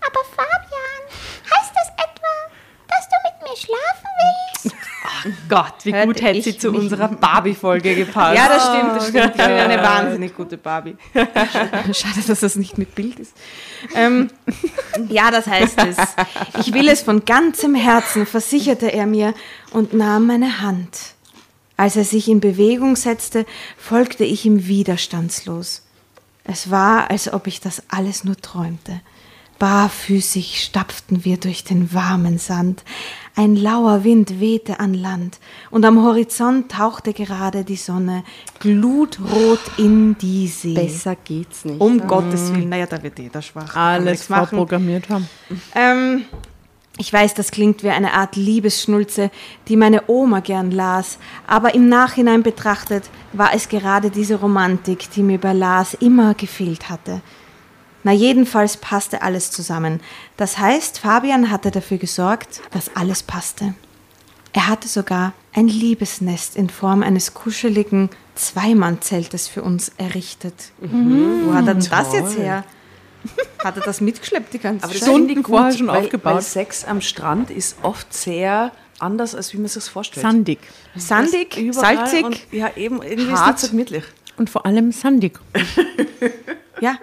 [0.00, 1.02] Aber Fabian,
[1.50, 2.34] heißt das etwa,
[2.88, 4.53] dass du mit mir schlafen willst?
[5.48, 8.36] Gott, wie Hörte gut hätte sie zu unserer Barbie-Folge gepasst.
[8.36, 9.30] Ja, das stimmt, das stimmt.
[9.30, 10.96] Ich bin eine wahnsinnig gute Barbie.
[11.14, 13.32] Schade, dass das nicht mit Bild ist.
[13.94, 14.30] Ähm,
[15.08, 15.96] ja, das heißt es.
[16.60, 19.34] Ich will es von ganzem Herzen, versicherte er mir
[19.72, 21.14] und nahm meine Hand.
[21.76, 25.82] Als er sich in Bewegung setzte, folgte ich ihm widerstandslos.
[26.44, 29.00] Es war, als ob ich das alles nur träumte.
[29.58, 32.84] Barfüßig stapften wir durch den warmen Sand.
[33.36, 35.40] Ein lauer Wind wehte an Land
[35.72, 38.22] und am Horizont tauchte gerade die Sonne
[38.60, 40.74] glutrot in die See.
[40.74, 41.80] Besser geht's nicht.
[41.80, 43.72] Um Gottes Willen, naja, da wird jeder schwach.
[43.72, 45.28] Kann man Alles vorprogrammiert haben.
[45.74, 46.26] Ähm,
[46.96, 49.32] ich weiß, das klingt wie eine Art Liebesschnulze,
[49.66, 55.24] die meine Oma gern las, aber im Nachhinein betrachtet war es gerade diese Romantik, die
[55.24, 57.20] mir bei Lars immer gefehlt hatte.
[58.04, 60.00] Na jedenfalls passte alles zusammen.
[60.36, 63.74] Das heißt, Fabian hatte dafür gesorgt, dass alles passte.
[64.52, 70.54] Er hatte sogar ein Liebesnest in Form eines kuscheligen Zweimannzeltes für uns errichtet.
[70.80, 72.64] Wo hat er denn das jetzt her?
[73.64, 74.98] Hat er das mitgeschleppt die ganze Zeit?
[74.98, 76.34] Stunden vorher schon weil, aufgebaut.
[76.34, 80.26] Weil Sex am Strand ist oft sehr anders, als wie man sich das vorstellt.
[80.26, 80.58] Sandig.
[80.94, 82.22] Sandig, salzig.
[82.22, 83.70] Und, ja, eben, irgendwie hart.
[83.70, 84.04] gemütlich.
[84.36, 85.40] Und vor allem sandig.
[86.82, 86.98] ja,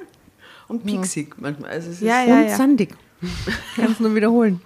[0.72, 1.72] Und pieksig manchmal.
[1.72, 2.56] Also es ist ja, ja, Und ja.
[2.56, 2.96] sandig.
[3.76, 4.62] Kannst nur wiederholen.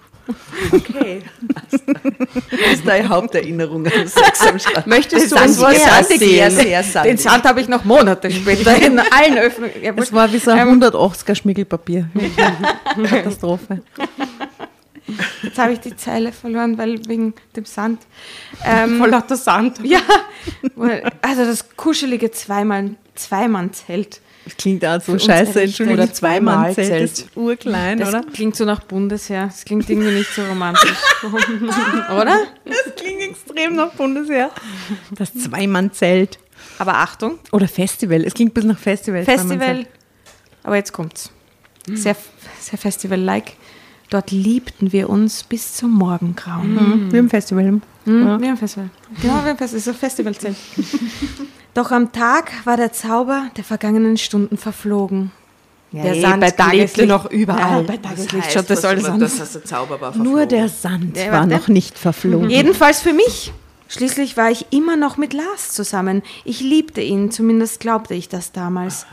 [0.72, 1.22] okay.
[1.70, 4.86] Das ist deine Haupterinnerung an Sex am Strand.
[4.86, 6.60] Möchtest du uns was sehr, sandig sehr, sehen?
[6.66, 7.12] sehr sandig.
[7.12, 9.72] Den Sand habe ich noch Monate später in allen Öffnungen.
[9.82, 12.08] Ja, Es war wie so ein Ähm, 180er Schmiegelpapier.
[13.08, 13.82] Katastrophe.
[15.42, 18.02] Jetzt habe ich die Zeile verloren, weil wegen dem Sand.
[18.64, 19.78] Ähm, Voll lauter Sand.
[19.84, 20.00] ja,
[21.22, 24.20] also das kuschelige Zweimann, Zweimannzelt.
[24.46, 25.60] Das klingt auch so scheiße.
[25.62, 26.04] Entschuldigung.
[26.04, 26.86] Oder Zweimalzelt.
[26.86, 28.22] Zweimalzelt ist urklein, Das oder?
[28.32, 29.46] klingt so nach Bundesheer.
[29.46, 30.92] Das klingt irgendwie nicht so romantisch.
[32.12, 32.44] Oder?
[32.64, 34.50] Das klingt extrem nach Bundesheer.
[35.10, 36.38] Das Zweimannzelt.
[36.78, 38.22] Aber Achtung, Oder Festival.
[38.24, 39.24] Es klingt bis nach Festival.
[39.24, 39.84] Festival.
[40.62, 41.30] Aber jetzt kommt's.
[41.92, 42.16] Sehr,
[42.60, 43.54] sehr Festival-like.
[44.10, 46.74] Dort liebten wir uns bis zum Morgengrauen.
[47.06, 47.12] Mhm.
[47.12, 47.80] Wie im Festival.
[48.06, 48.88] Mhm, Wie ein Festival.
[49.20, 49.80] Genau wie ein Festival.
[49.82, 50.56] So Festivalzelt.
[51.74, 55.32] Doch am Tag war der Zauber der vergangenen Stunden verflogen.
[55.92, 57.08] der eh, Sand bei Tageslicht.
[57.08, 57.82] noch überall.
[57.82, 59.20] Ja, bei Das Tageslicht schaut das was alles an.
[59.20, 61.48] Das heißt, der Zauber war Nur der Sand Ja, war warte.
[61.48, 62.48] noch nicht verflogen.
[62.50, 63.52] Jedenfalls für mich.
[63.88, 66.22] Schließlich war ich immer noch mit Lars zusammen.
[66.44, 69.06] Ich liebte ihn, zumindest glaubte ich das damals.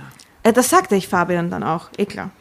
[0.43, 2.31] Äh, das sagte ich Fabian dann auch, eh klar.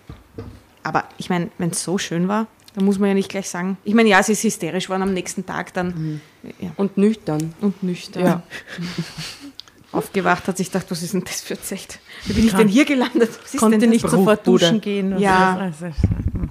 [0.83, 3.77] Aber ich meine, wenn es so schön war, dann muss man ja nicht gleich sagen.
[3.85, 6.21] Ich meine, ja, sie ist hysterisch geworden am nächsten Tag dann.
[6.61, 6.71] Ja.
[6.77, 7.55] Und nüchtern.
[7.61, 8.25] Und nüchtern.
[8.25, 8.43] Ja.
[9.93, 11.99] Aufgewacht hat sich gedacht, was ist denn das für ein Zecht?
[12.25, 13.29] Wie bin ich denn hier gelandet?
[13.43, 14.11] Was ist Konnte denn nicht das?
[14.13, 15.13] sofort duschen gehen.
[15.13, 15.71] und Ja.
[15.79, 15.85] so.
[15.85, 15.97] Also,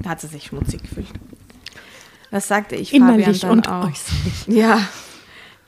[0.03, 1.07] Da hat sie sich schmutzig gefühlt.
[2.29, 3.88] Das sagte ich Fabian Innerlich dann und auch.
[3.89, 4.47] äußerlich.
[4.47, 4.79] Ja,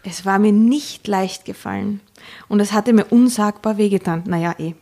[0.03, 1.99] es war mir nicht leicht gefallen.
[2.47, 4.23] Und es hatte mir unsagbar wehgetan.
[4.27, 4.73] Naja, eh.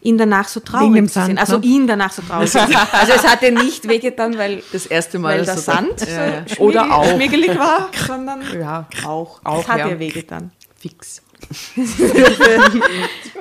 [0.00, 1.38] Ihn danach so traurig zu sehen.
[1.38, 1.64] Also ne?
[1.66, 2.76] ihn danach so traurig zu sehen.
[2.92, 6.28] Also es hatte nicht wehgetan, weil, Das erste Mal, weil der da- Sand so Ja,
[6.46, 7.10] schmiegel- Oder auch.
[7.14, 9.38] schmiegelig war, sondern Ja, auch.
[9.40, 9.88] es auch hat ja.
[9.88, 10.52] ihr wehgetan.
[10.78, 11.22] Fix.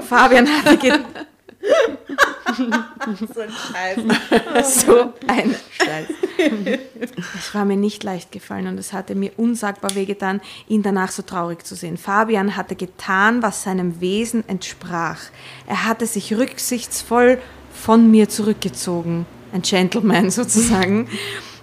[0.08, 0.93] Fabian hatte ge
[3.34, 4.00] so ein Scheiß.
[4.86, 6.08] So ein Scheiß.
[7.38, 11.22] Es war mir nicht leicht gefallen und es hatte mir unsagbar wehgetan, ihn danach so
[11.22, 11.98] traurig zu sehen.
[11.98, 15.20] Fabian hatte getan, was seinem Wesen entsprach.
[15.67, 17.40] Er hatte sich rücksichtsvoll
[17.73, 19.25] von mir zurückgezogen.
[19.54, 21.08] Ein Gentleman sozusagen.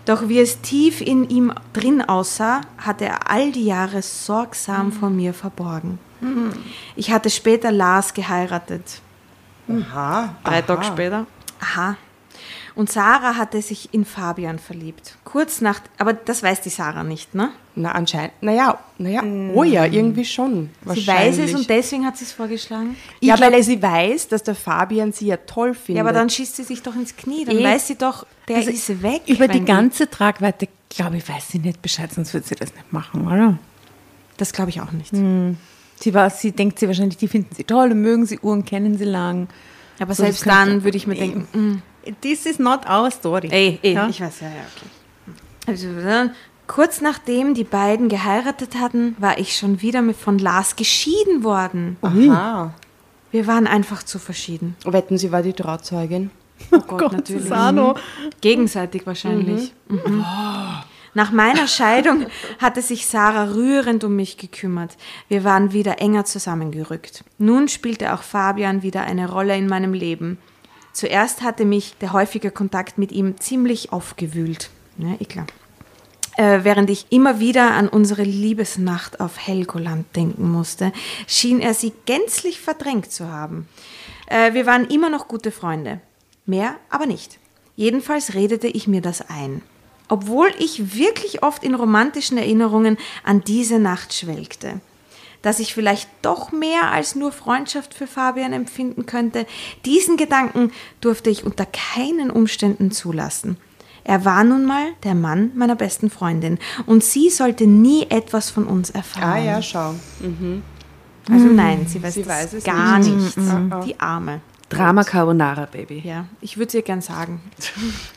[0.05, 5.09] Doch wie es tief in ihm drin aussah, hatte er all die Jahre sorgsam vor
[5.09, 5.99] mir verborgen.
[6.95, 9.01] Ich hatte später Lars geheiratet.
[9.69, 10.35] Aha.
[10.45, 11.27] Drei Tage später.
[11.61, 11.97] Aha.
[12.75, 15.17] Und Sarah hatte sich in Fabian verliebt.
[15.23, 17.51] Kurz nach, aber das weiß die Sarah nicht, ne?
[17.77, 18.33] Na, anscheinend.
[18.41, 19.23] Naja, naja,
[19.55, 20.71] oh ja, irgendwie schon.
[20.87, 22.97] Sie weiß es und deswegen hat sie es vorgeschlagen.
[23.21, 25.97] Ja, weil sie weiß, dass der Fabian sie ja toll findet.
[25.97, 27.45] Ja, aber dann schießt sie sich doch ins Knie.
[27.45, 29.23] Dann weiß sie doch, der Also ist weg.
[29.27, 32.93] Über die ganze Tragweite, glaube ich, weiß sie nicht Bescheid, sonst würde sie das nicht
[32.93, 33.59] machen, oder?
[34.37, 35.13] Das glaube ich auch nicht.
[36.01, 38.99] Sie, war, sie denkt sie wahrscheinlich, die finden sie toll und mögen sie Uhren, kennen
[38.99, 39.49] sie lang.
[40.01, 41.83] Aber So, selbst dann würde ich mir denken, mm,
[42.21, 43.49] This is not our story.
[43.51, 44.09] ey, ey, Ja?
[44.09, 44.87] ich weiß, ja, ja, okay.
[45.67, 46.29] Also, äh,
[46.67, 51.97] kurz nachdem die beiden geheiratet hatten, war ich schon wieder mit von Lars geschieden worden.
[52.03, 52.75] Aha.
[53.31, 54.77] Wir waren einfach zu verschieden.
[54.85, 56.31] Wetten, sie war die Trauzeugin.
[56.73, 57.43] Oh Gott, natürlich.
[57.45, 57.97] Susano.
[58.43, 59.73] Gegenseitig wahrscheinlich.
[59.89, 60.25] Mhm.
[61.15, 62.27] Nach meiner Scheidung
[62.59, 64.97] hatte sich Sarah rührend um mich gekümmert.
[65.29, 67.25] Wir waren wieder enger zusammengerückt.
[67.39, 70.39] Nun spielte auch Fabian wieder eine Rolle in meinem Leben.
[70.93, 74.71] Zuerst hatte mich der häufige Kontakt mit ihm ziemlich aufgewühlt.
[74.99, 75.47] Ja, eh klar.
[76.37, 80.93] Äh, während ich immer wieder an unsere Liebesnacht auf Helgoland denken musste,
[81.29, 83.69] schien er sie gänzlich verdrängt zu haben.
[84.27, 86.01] Äh, wir waren immer noch gute Freunde.
[86.45, 87.39] Mehr aber nicht.
[87.77, 89.63] Jedenfalls redete ich mir das ein.
[90.09, 94.81] Obwohl ich wirklich oft in romantischen Erinnerungen an diese Nacht schwelgte.
[95.43, 99.47] Dass ich vielleicht doch mehr als nur Freundschaft für Fabian empfinden könnte,
[99.85, 103.59] diesen Gedanken durfte ich unter keinen Umständen zulassen.
[104.05, 108.67] Er war nun mal der Mann meiner besten Freundin und sie sollte nie etwas von
[108.67, 109.33] uns erfahren.
[109.33, 109.95] Ah ja, schau.
[111.31, 113.37] Also nein, sie weiß, Sie weiß gar nicht.
[113.37, 113.37] nicht.
[113.87, 114.41] Die Arme.
[114.69, 116.03] Drama Carbonara, Baby.
[116.05, 117.41] Ja, ich würde es ihr gern sagen.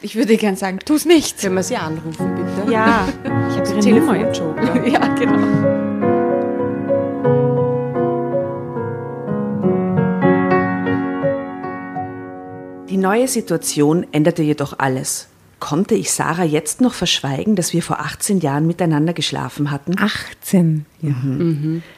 [0.02, 1.41] Ich würde ihr gern sagen, tu es nicht.
[1.41, 2.72] Können wir sie anrufen, bitte?
[2.72, 4.14] Ja, ich habe ihre Nummer.
[4.14, 4.88] Telefonjoker.
[4.88, 5.88] Ja, genau.
[12.89, 15.28] Die neue Situation änderte jedoch alles.
[15.60, 19.95] Konnte ich Sarah jetzt noch verschweigen, dass wir vor 18 Jahren miteinander geschlafen hatten?
[20.00, 20.86] 18.
[21.02, 21.12] Ja.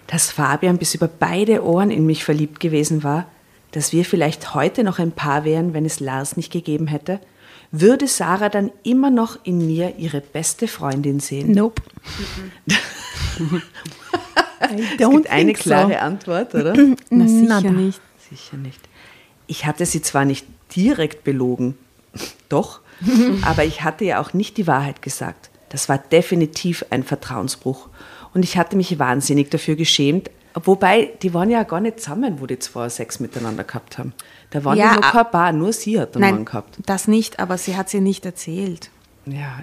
[0.08, 3.26] Dass Fabian bis über beide Ohren in mich verliebt gewesen war?
[3.72, 7.20] Dass wir vielleicht heute noch ein Paar wären, wenn es Lars nicht gegeben hätte?
[7.72, 11.51] Würde Sarah dann immer noch in mir ihre beste Freundin sehen?
[11.51, 11.82] Nope.
[14.61, 16.74] Es gibt eine klare Antwort, oder?
[17.09, 17.72] Na, sicher Nada.
[17.72, 18.01] nicht.
[18.30, 18.80] Sicher nicht.
[19.47, 20.45] Ich hatte sie zwar nicht
[20.76, 21.78] direkt belogen,
[22.49, 22.82] doch,
[23.41, 25.49] aber ich hatte ja auch nicht die Wahrheit gesagt.
[25.70, 27.89] Das war definitiv ein Vertrauensbruch.
[28.34, 30.30] Und ich hatte mich wahnsinnig dafür geschämt.
[30.56, 34.14] Wobei, die waren ja gar nicht zusammen, wo die zwei Sex miteinander gehabt haben.
[34.50, 36.78] Da waren Ja, die noch kein Paar, nur sie hat einen Mann Nein, gehabt.
[36.86, 38.89] das nicht, aber sie hat sie nicht erzählt.
[39.26, 39.60] Ja,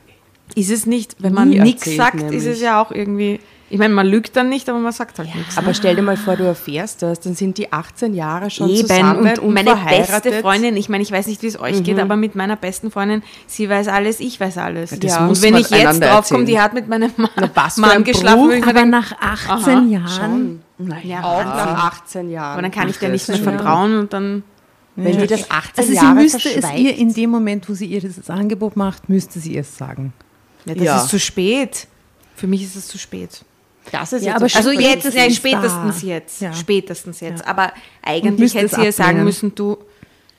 [0.55, 2.37] Ist es nicht, wenn man nichts sagt, nämlich.
[2.37, 3.41] ist es ja auch irgendwie.
[3.69, 5.59] Ich meine, man lügt dann nicht, aber man sagt halt nichts.
[5.59, 8.87] Aber stell dir mal vor, du erfährst das, dann sind die 18 Jahre schon Eben,
[8.87, 11.99] zusammen und, und, meine beste Freundin, ich meine, ich weiß nicht, wie es euch geht,
[11.99, 14.91] aber mit meiner besten Freundin, sie weiß alles, ich weiß alles.
[14.91, 15.21] das ja.
[15.23, 18.85] muss Und wenn ich jetzt draufkomme, die hat mit meinem Mann, für Mann geschlafen, Aber
[18.85, 20.63] nach 18 Jahren,
[21.05, 22.63] ja, Auch aber nach 18 Jahren.
[22.63, 24.43] dann kann ich dir nicht mehr das vertrauen und dann.
[24.99, 27.85] Wenn die das 18 also sie Jahre müsste es ihr in dem Moment, wo sie
[27.85, 30.15] ihr dieses Angebot macht, müsste sie es sagen.
[30.65, 30.97] Ja, das Ja.
[31.03, 31.87] ist zu spät.
[32.35, 33.45] Für mich ist es zu spät.
[33.93, 34.57] das ist Ja, jetzt aber.
[34.57, 35.31] Also Spätestens jetzt, ja, da.
[35.35, 36.41] spätestens jetzt.
[36.41, 36.53] Ja.
[36.55, 37.41] Spätestens jetzt.
[37.45, 37.47] Ja.
[37.51, 37.73] Aber
[38.03, 39.77] eigentlich hätte sie ihr sagen müssen, du,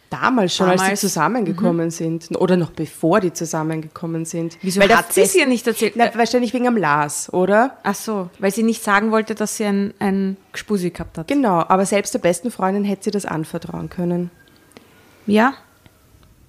[0.10, 1.02] damals schon, als die Damals.
[1.02, 2.30] zusammengekommen sind.
[2.38, 4.58] Oder noch bevor die zusammengekommen sind.
[4.62, 5.94] wieso Weil hat sie es ihr nicht erzählt?
[5.96, 7.78] Na, wahrscheinlich wegen am Lars, oder?
[7.84, 11.28] Ach so, weil sie nicht sagen wollte, dass sie ein, ein Gspusi gehabt hat.
[11.28, 14.32] Genau, aber selbst der besten Freundin hätte sie das anvertrauen können.
[15.26, 15.54] Ja.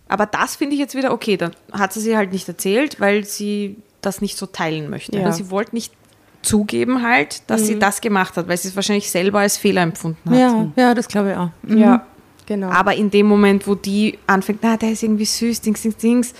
[0.08, 1.36] Aber das finde ich jetzt wieder okay.
[1.36, 5.18] Dann hat sie sie halt nicht erzählt, weil sie das nicht so teilen möchte.
[5.18, 5.26] Ja.
[5.26, 5.92] Also sie wollte nicht
[6.40, 10.30] zugeben halt, dass sie das gemacht hat, weil sie es wahrscheinlich selber als Fehler empfunden
[10.30, 10.38] hat.
[10.38, 11.50] Ja, ja, das glaube ich auch.
[11.62, 11.78] Mhm.
[11.78, 12.06] Ja,
[12.48, 12.68] genau.
[12.70, 16.34] Aber in dem Moment, wo die anfängt, na, der ist irgendwie süß, Dings, Dings, Dings.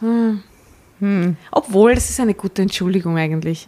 [0.00, 0.42] Hm.
[1.50, 3.66] Obwohl, das ist eine gute Entschuldigung eigentlich.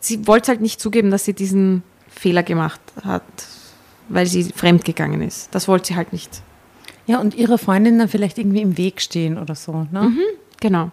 [0.00, 3.22] Sie wollte halt nicht zugeben, dass sie diesen Fehler gemacht hat,
[4.08, 5.54] weil sie fremdgegangen ist.
[5.54, 6.42] Das wollte sie halt nicht.
[7.06, 9.86] Ja, und ihre Freundin dann vielleicht irgendwie im Weg stehen oder so.
[9.90, 10.12] Ne?
[10.60, 10.92] Genau.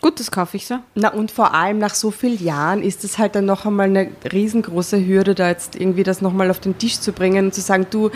[0.00, 0.74] Gut, das kaufe ich so.
[0.96, 4.08] Na und vor allem nach so vielen Jahren ist es halt dann noch einmal eine
[4.32, 7.86] riesengroße Hürde, da jetzt irgendwie das nochmal auf den Tisch zu bringen und zu sagen,
[7.90, 8.08] du,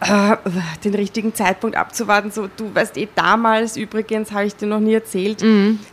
[0.00, 0.36] äh,
[0.84, 4.94] den richtigen Zeitpunkt abzuwarten, so, du weißt eh, damals übrigens habe ich dir noch nie
[4.94, 5.44] erzählt,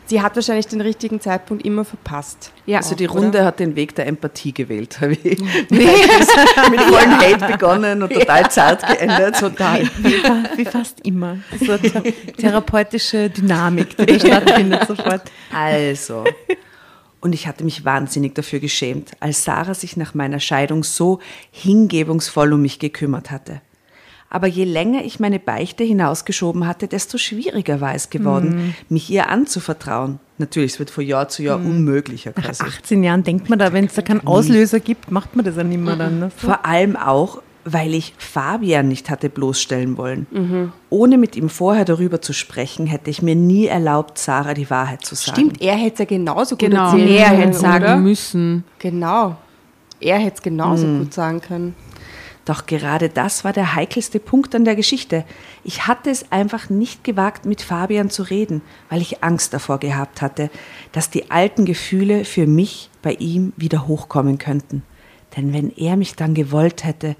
[0.05, 2.51] sie hat wahrscheinlich den richtigen Zeitpunkt immer verpasst.
[2.67, 5.01] Ja, Also die Runde hat den Weg der Empathie gewählt.
[5.01, 5.23] Habe ich
[5.71, 5.81] mit
[6.81, 9.39] vollem Hate begonnen und total zart geendet.
[9.39, 9.81] Total.
[9.97, 11.37] Wie, fa- wie fast immer.
[11.59, 15.31] So eine thera- therapeutische Dynamik, die da stattfindet sofort.
[15.53, 16.23] Also.
[17.21, 21.19] Und ich hatte mich wahnsinnig dafür geschämt, als Sarah sich nach meiner Scheidung so
[21.51, 23.61] hingebungsvoll um mich gekümmert hatte.
[24.29, 29.27] Aber je länger ich meine Beichte hinausgeschoben hatte, desto schwieriger war es geworden, mich ihr
[29.27, 30.19] anzuvertrauen.
[30.37, 32.63] Natürlich, es wird von Jahr zu Jahr unmöglicher Nach quasi.
[32.63, 35.63] 18 Jahren denkt man da, wenn es da keinen Auslöser gibt, macht man das ja
[35.63, 36.19] nicht mehr dann.
[36.19, 36.31] Ne?
[36.35, 37.41] Vor allem auch,
[37.71, 40.71] weil ich Fabian nicht hatte bloßstellen wollen.
[40.89, 45.05] Ohne mit ihm vorher darüber zu sprechen, hätte ich mir nie erlaubt, Sarah die Wahrheit
[45.05, 45.37] zu sagen.
[45.37, 47.97] Stimmt, er hätte es ja genauso gut Genau, erzählen er können, hätte sagen oder?
[47.97, 48.63] müssen.
[48.79, 49.35] Genau.
[49.99, 51.75] Er hätte es genauso gut sagen können.
[52.45, 55.23] Doch gerade das war der heikelste Punkt an der Geschichte.
[55.63, 60.21] Ich hatte es einfach nicht gewagt, mit Fabian zu reden, weil ich Angst davor gehabt
[60.23, 60.49] hatte,
[60.91, 64.81] dass die alten Gefühle für mich bei ihm wieder hochkommen könnten.
[65.37, 67.15] Denn wenn er mich dann gewollt hätte,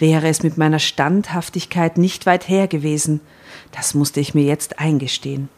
[0.00, 3.20] wäre es mit meiner Standhaftigkeit nicht weit her gewesen.
[3.72, 5.48] Das musste ich mir jetzt eingestehen.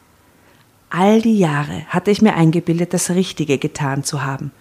[0.90, 4.53] All die Jahre hatte ich mir eingebildet, das Richtige getan zu haben.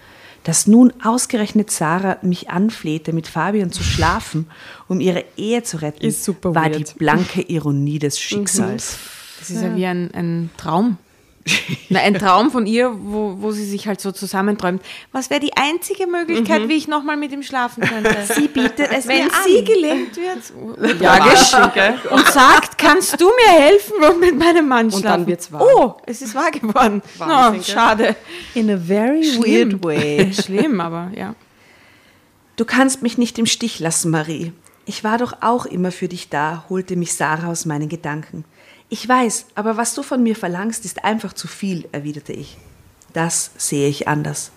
[0.44, 4.48] Dass nun ausgerechnet Sarah mich anflehte, mit Fabian zu schlafen,
[4.88, 6.12] um ihre Ehe zu retten,
[6.44, 6.78] war weird.
[6.78, 8.98] die blanke Ironie des Schicksals.
[9.40, 10.98] Das ist ja wie ein, ein Traum.
[11.90, 14.82] Na, ein Traum von ihr, wo, wo sie sich halt so zusammenträumt.
[15.12, 18.16] Was wäre die einzige Möglichkeit, wie ich nochmal mit ihm schlafen könnte?
[18.36, 19.40] Sie bietet es Wenn mir an.
[19.46, 21.54] sie gelenkt wird tragisch,
[22.10, 25.04] und sagt, kannst du mir helfen und mit meinem Mann schlafen?
[25.04, 25.62] dann wird's wahr.
[25.76, 27.02] Oh, es ist wahr geworden.
[27.18, 27.74] Wahnsinn, gell?
[27.74, 28.16] schade.
[28.54, 29.72] In a very Schlimm.
[29.74, 30.34] weird way.
[30.34, 31.36] Schlimm, aber ja.
[32.56, 34.54] Du kannst mich nicht im Stich lassen, Marie.
[34.86, 38.46] Ich war doch auch immer für dich da, holte mich Sarah aus meinen Gedanken.
[38.94, 42.58] Ich weiß, aber was du von mir verlangst, ist einfach zu viel, erwiderte ich.
[43.14, 44.52] Das sehe ich anders.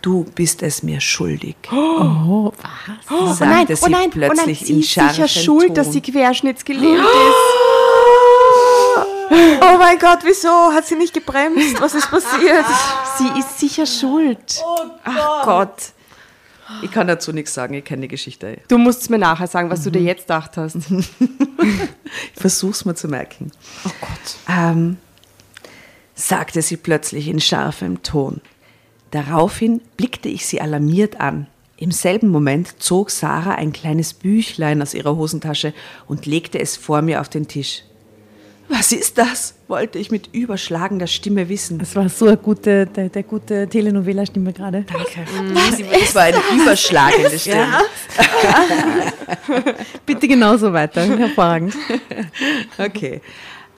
[0.00, 1.56] Du bist es mir schuldig.
[1.70, 2.50] Oh,
[3.08, 3.38] was?
[3.38, 5.74] sagte sie plötzlich sie in ist sicher schuld, Ton.
[5.74, 7.54] dass sie querschnittsgelähmt ist.
[9.60, 10.72] Oh mein Gott, wieso?
[10.72, 11.78] Hat sie nicht gebremst?
[11.78, 12.64] Was ist passiert?
[13.18, 14.62] Sie ist sicher schuld.
[15.04, 15.92] Ach Gott.
[16.82, 18.58] Ich kann dazu nichts sagen, ich kenne die Geschichte.
[18.68, 20.76] Du musst es mir nachher sagen, was du dir jetzt gedacht hast.
[20.76, 23.50] Ich versuch's mir zu merken.
[23.86, 24.36] Oh Gott.
[24.48, 24.98] Ähm,
[26.14, 28.40] sagte sie plötzlich in scharfem Ton.
[29.10, 31.46] Daraufhin blickte ich sie alarmiert an.
[31.76, 35.74] Im selben Moment zog Sarah ein kleines Büchlein aus ihrer Hosentasche
[36.06, 37.82] und legte es vor mir auf den Tisch.
[38.68, 39.54] Was ist das?
[39.68, 41.78] wollte ich mit überschlagender Stimme wissen.
[41.78, 44.82] Das war so eine gute, der, der gute Telenovela-Stimme gerade.
[44.82, 45.24] Danke.
[45.92, 47.66] Das war eine überschlagende Stimme.
[50.06, 51.02] Bitte genauso weiter.
[51.18, 51.74] Hervorragend.
[52.78, 53.20] Okay.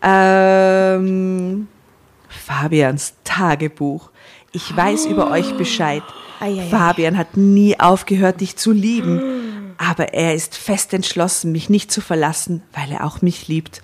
[0.03, 1.69] Ähm,
[2.29, 4.11] Fabians Tagebuch.
[4.53, 6.03] Ich weiß über euch Bescheid.
[6.71, 9.75] Fabian hat nie aufgehört, dich zu lieben.
[9.79, 13.83] Aber er ist fest entschlossen, mich nicht zu verlassen, weil er auch mich liebt.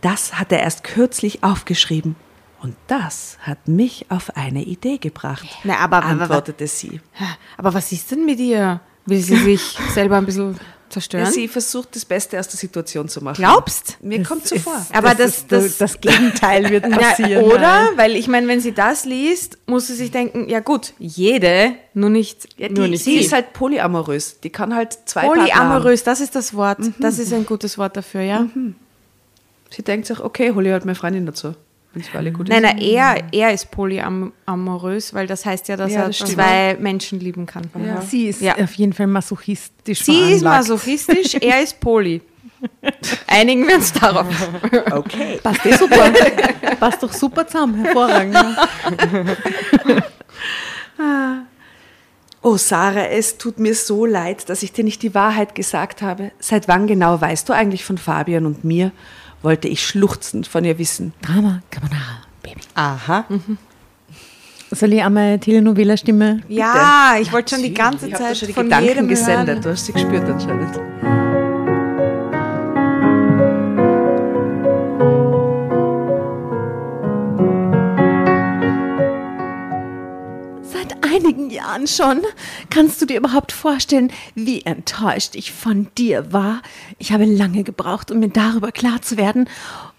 [0.00, 2.16] Das hat er erst kürzlich aufgeschrieben.
[2.62, 7.00] Und das hat mich auf eine Idee gebracht, Na, aber- aber- antwortete sie.
[7.56, 8.80] Aber was ist denn mit ihr?
[9.06, 9.62] Will sie sich
[9.94, 10.58] selber ein bisschen Ja,
[10.90, 11.32] zerstören?
[11.32, 13.36] sie versucht, das Beste aus der Situation zu machen.
[13.36, 13.96] Glaubst?
[14.02, 14.74] Mir kommt so ist- vor.
[14.92, 17.44] Aber das, das- das- das Gegenteil wird Ja, passieren.
[17.44, 17.88] oder?
[17.96, 22.10] Weil ich meine, wenn sie das liest, muss sie sich denken, ja gut, jede, nur
[22.10, 23.24] nicht, Ja, nur die, nicht sie sie.
[23.24, 24.40] ist halt polyamorös.
[24.40, 25.26] Die kann halt zwei.
[25.26, 26.78] Polyamorös, das ist das Wort.
[26.98, 28.46] Das ist ein gutes Wort dafür, ja.
[29.70, 31.54] Sie denkt sich, okay, hole ich halt meine Freundin dazu.
[31.92, 32.70] Wenn es für alle gut Nein, ist.
[32.74, 36.32] nein, er, er ist polyamorös, weil das heißt ja, dass Ja, er das stimmt.
[36.32, 37.64] zwei Menschen lieben kann.
[37.84, 38.00] Ja.
[38.00, 38.54] Sie ist Ja.
[38.56, 40.68] auf jeden Fall masochistisch Sie ist veranlagt.
[40.68, 42.20] masochistisch, er ist poly.
[43.26, 44.26] Einigen wir uns darauf.
[44.92, 45.40] Okay.
[45.42, 46.12] Passt eh super.
[46.78, 47.82] Passt doch super zusammen.
[47.84, 48.36] Hervorragend.
[52.42, 56.30] Oh, Sarah, es tut mir so leid, dass ich dir nicht die Wahrheit gesagt habe.
[56.38, 58.92] Seit wann genau weißt du eigentlich von Fabian und mir?
[59.42, 61.12] Wollte ich schluchzend von ihr wissen.
[61.22, 62.60] Drama Carbonara, Baby.
[62.74, 63.24] Aha.
[64.70, 66.42] Soll ich einmal Telenovela-Stimme?
[66.48, 69.48] Ja, ich wollte schon die ganze Zeit schon die von Gedanken jedem gesendet.
[69.48, 69.62] hören.
[69.62, 71.19] Du hast sie gespürt anscheinend.
[80.80, 82.22] Seit einigen Jahren schon.
[82.70, 86.62] Kannst du dir überhaupt vorstellen, wie enttäuscht ich von dir war?
[86.98, 89.48] Ich habe lange gebraucht, um mir darüber klar zu werden,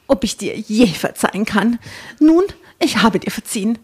[0.07, 1.77] ob ich dir je verzeihen kann.
[2.19, 2.43] Nun,
[2.79, 3.77] ich habe dir verziehen.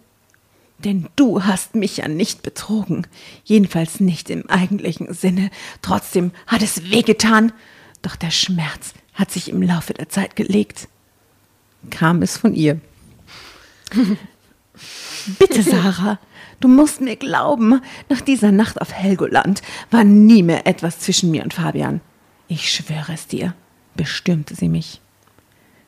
[0.80, 3.06] Denn du hast mich ja nicht betrogen.
[3.44, 5.52] Jedenfalls nicht im eigentlichen Sinne.
[5.84, 7.52] Trotzdem hat es wehgetan.
[8.02, 10.88] Doch der Schmerz hat sich im Laufe der Zeit gelegt.
[11.92, 12.82] Kam es von ihr.
[15.40, 16.20] Bitte, Sarah,
[16.60, 21.44] du musst mir glauben, nach dieser Nacht auf Helgoland war nie mehr etwas zwischen mir
[21.44, 22.02] und Fabian.
[22.48, 23.54] Ich schwöre es dir,
[23.96, 25.02] bestürmte sie mich.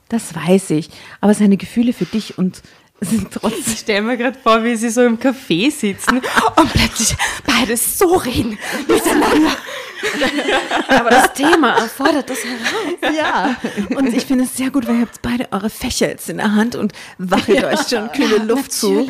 [0.09, 0.89] Das weiß ich,
[1.21, 2.63] aber seine Gefühle für dich und
[3.01, 3.63] sind trotzdem.
[3.65, 6.21] Ich stelle mir gerade vor, wie sie so im Café sitzen
[6.55, 7.15] und plötzlich
[7.45, 8.57] beide so reden
[8.87, 9.55] miteinander.
[10.87, 13.15] Aber das Thema erfordert das heraus.
[13.15, 13.55] Ja,
[13.95, 16.55] und ich finde es sehr gut, weil ihr habt beide eure Fächer jetzt in der
[16.55, 19.09] Hand und wachelt euch schon kühle Luft zu.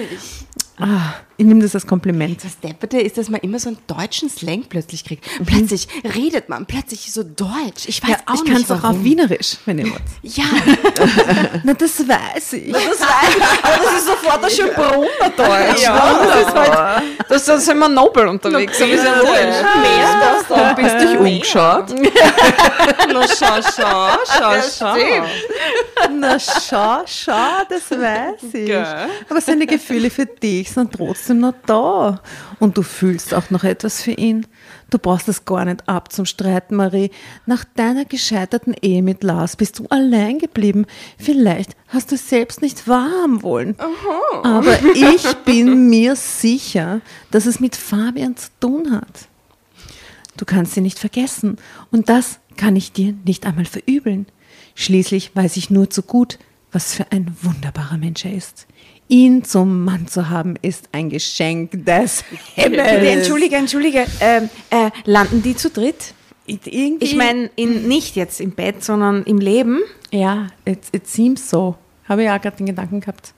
[0.78, 2.44] Ah, ich nehme das als Kompliment.
[2.44, 5.26] Das Depperte ist, dass man immer so einen deutschen Slang plötzlich kriegt.
[5.46, 7.88] Plötzlich redet man plötzlich so deutsch.
[7.88, 10.02] Ich weiß Ja, auch ich nicht kann es auch auf Wienerisch, wenn ihr wollt.
[10.22, 10.44] Ja,
[11.64, 12.74] Na, das weiß ich.
[12.74, 15.82] Das weiß aber das ist sofort ein Schönbrunner Deutsch.
[15.82, 18.78] Ja, das ist halt, das, da sind wir nobel unterwegs.
[18.78, 19.22] So wie so ein
[19.82, 21.86] Mehr du bist dich umgeschaut.
[23.14, 24.96] Na, schau, schau, schau, schau.
[26.12, 28.74] Na, schau, schau, das weiß ich.
[29.30, 32.22] Aber seine Gefühle für dich sind trotzdem noch da.
[32.60, 34.46] Und du fühlst auch noch etwas für ihn.
[34.90, 37.12] Du brauchst es gar nicht ab zum Streiten, Marie.
[37.46, 40.86] Nach deiner gescheiterten Ehe mit Lars bist du allein geblieben.
[41.18, 43.76] Vielleicht hast du es selbst nicht wahrhaben wollen.
[44.44, 47.02] Aber ich bin mir sicher,
[47.32, 49.28] dass es mit Fabian zu tun hat.
[50.38, 51.58] Du kannst ihn nicht vergessen.
[51.92, 54.26] Und das kann ich dir nicht einmal verübeln.
[54.76, 56.40] Schließlich weiß ich nur zu gut,
[56.72, 58.66] was für ein wunderbarer Mensch er ist.
[59.10, 62.24] Ihn zum Mann zu haben, ist ein Geschenk des
[62.55, 62.88] Himmels.
[63.18, 64.05] Entschuldige, entschuldige.
[64.22, 66.14] Ähm, äh, landen die zu dritt?
[66.45, 69.82] Irgendwie, Ich meine, in, nicht jetzt im Bett, sondern im Leben.
[70.12, 71.76] ja, it, it seems so.
[72.07, 73.34] Habe ja gerade den Gedanken gehabt.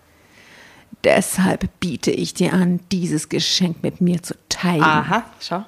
[1.04, 4.84] Deshalb biete ich dir an, dieses Geschenk mit mir zu teilen.
[4.84, 5.66] Aha, schau.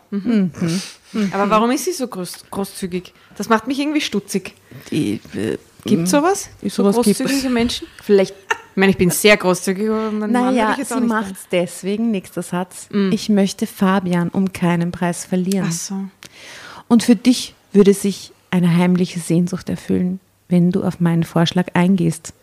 [1.32, 3.14] Aber warum ist sie so groß, großzügig?
[3.36, 4.54] Das macht mich irgendwie stutzig.
[4.92, 6.50] Die, äh, Gibt sowas?
[6.62, 7.88] So Sowas gibt großzügige Menschen?
[8.02, 8.36] Vielleicht.
[8.74, 9.88] Ich meine, ich bin sehr großzügig,
[10.28, 12.90] Naja, auch sie macht es deswegen, nächster Satz.
[13.12, 15.68] Ich möchte Fabian um keinen Preis verlieren.
[15.70, 15.96] Ach so.
[16.88, 20.20] Und für dich würde sich eine heimliche Sehnsucht erfüllen,
[20.50, 22.34] wenn du auf meinen Vorschlag eingehst,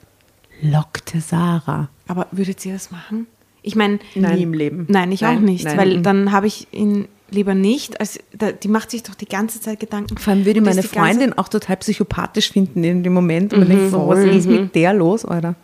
[0.63, 1.89] lockte Sarah.
[2.07, 3.27] Aber würdet ihr das machen?
[3.63, 4.87] Ich meine, Nie im Leben.
[4.89, 5.77] Nein, ich auch Nein, nicht, nein.
[5.79, 8.01] weil dann habe ich ihn lieber nicht.
[8.01, 10.17] Als, da, die macht sich doch die ganze Zeit Gedanken.
[10.17, 13.53] Vor allem würde meine Freundin auch total psychopathisch finden in dem Moment.
[13.53, 15.57] Und man denkt so, was ist mit der los, Alter?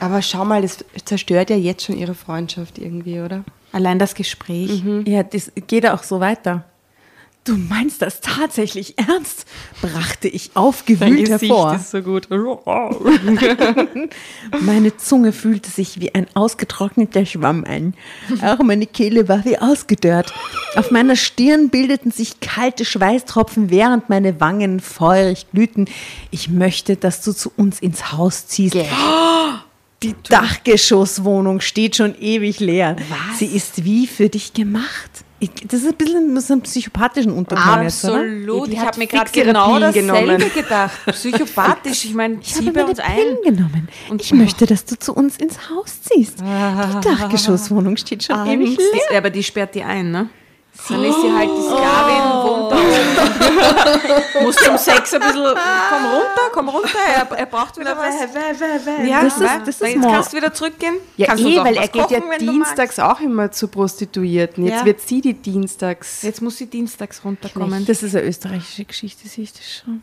[0.00, 3.44] Aber schau mal, das zerstört ja jetzt schon ihre Freundschaft irgendwie, oder?
[3.72, 4.82] Allein das Gespräch.
[5.06, 6.64] Ja, das geht auch so weiter.
[7.44, 9.44] Du meinst das tatsächlich ernst?
[9.82, 11.78] brachte ich aufgewühlt hervor.
[11.78, 12.28] so gut.
[14.60, 17.92] Meine Zunge fühlte sich wie ein ausgetrockneter Schwamm an.
[18.42, 20.32] Auch meine Kehle war wie ausgedörrt.
[20.74, 25.84] Auf meiner Stirn bildeten sich kalte Schweißtropfen, während meine Wangen feurig glühten.
[26.30, 28.74] Ich möchte, dass du zu uns ins Haus ziehst.
[30.04, 32.96] Die Dachgeschosswohnung steht schon ewig leer.
[33.38, 35.10] Sie ist wie für dich gemacht.
[35.40, 38.04] Ich, das ist ein bisschen so einem psychopathischen Unterton jetzt?
[38.04, 38.68] Absolut.
[38.68, 40.50] Die Ich hat habe mir gerade genau dasselbe genommen.
[40.54, 40.92] gedacht.
[41.06, 42.04] Psychopathisch.
[42.04, 43.14] Ich meine, Ich habe meine uns ein.
[43.16, 43.88] Pillen genommen.
[44.18, 46.40] ich möchte, dass du zu uns ins Haus ziehst.
[46.40, 46.44] Die
[47.08, 49.18] Dachgeschosswohnung steht schon ewig leer.
[49.18, 50.30] Aber die sperrt die ein, ne?
[50.88, 54.44] Dann ist sie halt die Sklavin, wohnt da oben.
[54.44, 58.14] Muss zum Sex ein bisschen, komm runter, komm runter, er, er braucht wieder was.
[59.08, 60.96] Ja, Das ist- das ist jetzt kannst du wieder zurückgehen.
[61.16, 64.64] Ja, kannst eh, weil er geht ja kochen, dienstags auch immer zu Prostituierten.
[64.66, 64.84] Jetzt Ja.
[64.84, 66.22] wird sie die dienstags.
[66.22, 67.86] Jetzt muss sie dienstags runterkommen.
[67.86, 70.02] Das ist eine österreichische Geschichte, sehe ich das schon.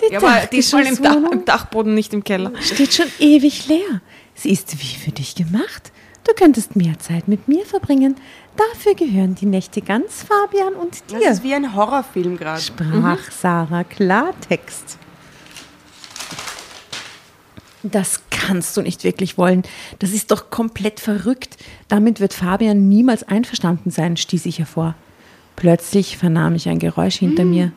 [0.00, 2.52] Die Ja, aber diesmal im, Dach, im Dachboden, nicht im Keller.
[2.60, 4.00] steht schon ewig leer.
[4.34, 5.92] Sie ist wie für dich gemacht.
[6.24, 8.16] Du könntest mehr Zeit mit mir verbringen.
[8.56, 11.30] Dafür gehören die Nächte ganz Fabian und Das dir.
[11.30, 12.60] ist wie ein Horrorfilm gerade.
[12.60, 14.98] Sprach Sarah Klartext.
[17.82, 19.62] Das kannst du nicht wirklich wollen.
[20.00, 21.56] Das ist doch komplett verrückt.
[21.88, 24.94] Damit wird Fabian niemals einverstanden sein, stieß ich hervor.
[25.56, 27.72] Plötzlich vernahm ich ein Geräusch hinter mir.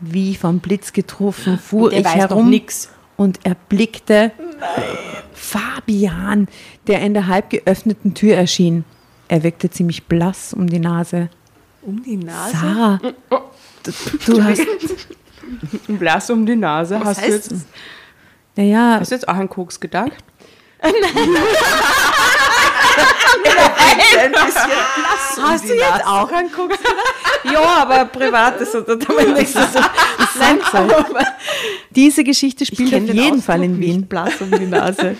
[0.00, 2.88] Wie vom Blitz getroffen fuhr ich herum nix.
[3.16, 4.32] und erblickte
[6.08, 6.48] Fabian,
[6.86, 8.84] der in der halb geöffneten Tür erschien.
[9.28, 11.28] Er wirkte ziemlich blass um die Nase.
[11.82, 12.56] Um die Nase?
[12.56, 13.00] Sarah,
[13.82, 13.92] du,
[14.26, 14.60] du hast,
[15.88, 16.98] Blass um die Nase.
[17.00, 17.64] hast, du heißt jetzt, das?
[18.56, 20.12] naja, hast du jetzt auch an Koks gedacht?
[25.42, 26.78] Hast du jetzt auch einen Koks
[27.52, 29.84] Ja, aber privat ist das damit nichts zu tun.
[30.38, 30.58] Nein,
[31.90, 34.06] diese Geschichte spielt auf den jeden Ausdruck Fall in Wien.
[34.06, 35.16] Blass um die Nase.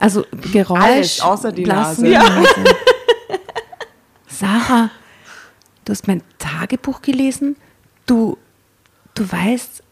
[0.00, 2.08] Also Geräusch, Alles außer die Nase.
[2.08, 2.46] Nase.
[4.26, 4.90] Sarah,
[5.84, 7.56] du hast mein Tagebuch gelesen.
[8.06, 8.38] Du,
[9.14, 9.82] du weißt,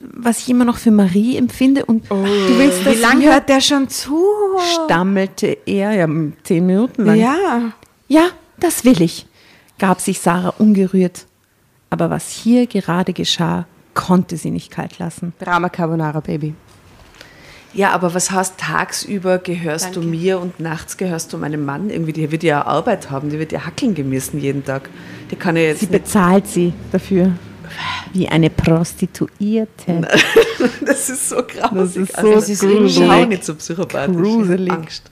[0.00, 2.16] was ich immer noch für Marie empfinde und du
[2.58, 4.24] willst das Wie lange hört der schon zu?
[4.86, 6.08] stammelte er, ja,
[6.44, 7.16] zehn Minuten lang.
[7.16, 7.72] Ja.
[8.08, 9.26] Ja, das will ich,
[9.78, 11.26] gab sich Sarah ungerührt.
[11.90, 15.34] Aber was hier gerade geschah, konnte sie nicht kalt lassen.
[15.38, 16.54] Drama Carbonara, Baby.
[17.74, 21.90] Ja, aber was heißt, tagsüber gehörst du mir und nachts gehörst du meinem Mann?
[21.90, 24.88] Irgendwie, die wird ja Arbeit haben, die wird ja hackeln gemessen jeden Tag.
[25.30, 27.32] Die kann ja jetzt Sie bezahlt sie dafür.
[28.14, 30.08] Wie eine Prostituierte.
[30.84, 31.70] Das ist so grausig.
[31.70, 33.08] Das ist so das ist irgendwie gruselig.
[33.08, 34.16] schau nicht so psychopathisch.
[34.16, 34.72] Gruselig.
[34.72, 35.10] Angst.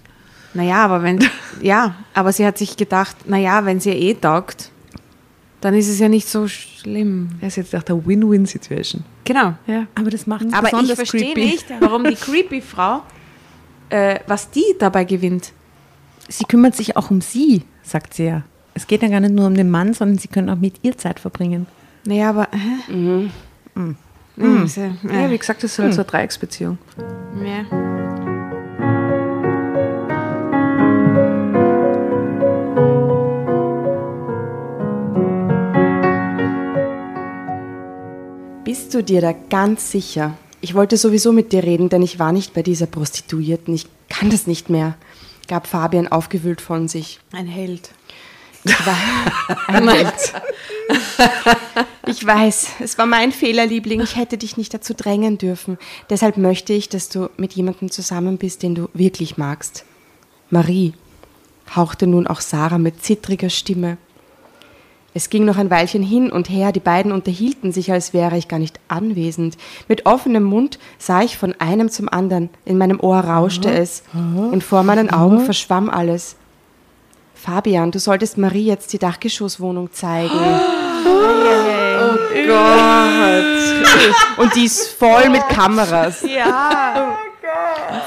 [0.55, 1.21] Naja, aber wenn,
[1.61, 4.71] ja, aber sie hat sich gedacht, naja, wenn sie eh taugt,
[5.67, 7.31] dann ist es ja nicht so schlimm.
[7.41, 9.03] Das ist jetzt nach der Win-Win-Situation.
[9.25, 9.55] Genau.
[9.67, 9.87] Ja.
[9.97, 11.45] Aber das macht Aber ich verstehe creepy.
[11.45, 13.03] nicht, warum die creepy Frau,
[13.89, 15.53] äh, was die dabei gewinnt.
[16.29, 18.43] Sie kümmert sich auch um sie, sagt sie ja.
[18.75, 20.97] Es geht ja gar nicht nur um den Mann, sondern sie können auch mit ihr
[20.97, 21.67] Zeit verbringen.
[22.05, 22.49] Naja, aber.
[22.53, 22.93] Hä?
[22.93, 23.31] Mhm.
[24.65, 26.79] Ist ja, ja, wie gesagt, das ist halt so eine Dreiecksbeziehung.
[27.45, 28.06] ja.
[38.67, 40.37] Bist du dir da ganz sicher?
[40.61, 43.73] Ich wollte sowieso mit dir reden, denn ich war nicht bei dieser Prostituierten.
[43.73, 44.97] Ich kann das nicht mehr,
[45.47, 47.21] gab Fabian aufgewühlt von sich.
[47.31, 47.93] Ein Held.
[48.65, 48.99] Ich war
[49.69, 50.33] ein Held.
[52.09, 54.01] Ich weiß, es war mein Fehler, Liebling.
[54.01, 55.79] Ich hätte dich nicht dazu drängen dürfen.
[56.11, 59.85] Deshalb möchte ich, dass du mit jemandem zusammen bist, den du wirklich magst.
[60.51, 60.93] Marie,
[61.77, 63.97] hauchte nun auch Sarah mit zittriger Stimme.
[65.17, 68.49] Es ging noch ein Weilchen hin und her, die beiden unterhielten sich, als wäre ich
[68.49, 69.57] gar nicht anwesend.
[69.89, 74.63] Mit offenem Mund sah ich von einem zum anderen, in meinem Ohr rauschte es und
[74.63, 76.37] vor meinen Augen verschwamm alles.
[77.35, 80.35] Fabian, du solltest Marie jetzt die Dachgeschosswohnung zeigen.
[80.35, 83.45] Oh Gott.
[84.37, 86.23] Und die ist voll mit Kameras.
[86.23, 87.17] Ja.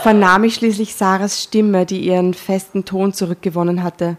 [0.04, 4.18] Vernahm ich schließlich Sarahs Stimme, die ihren festen Ton zurückgewonnen hatte.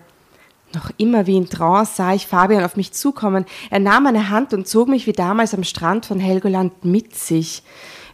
[0.75, 3.45] Noch immer wie in Trance sah ich Fabian auf mich zukommen.
[3.71, 7.63] Er nahm meine Hand und zog mich wie damals am Strand von Helgoland mit sich.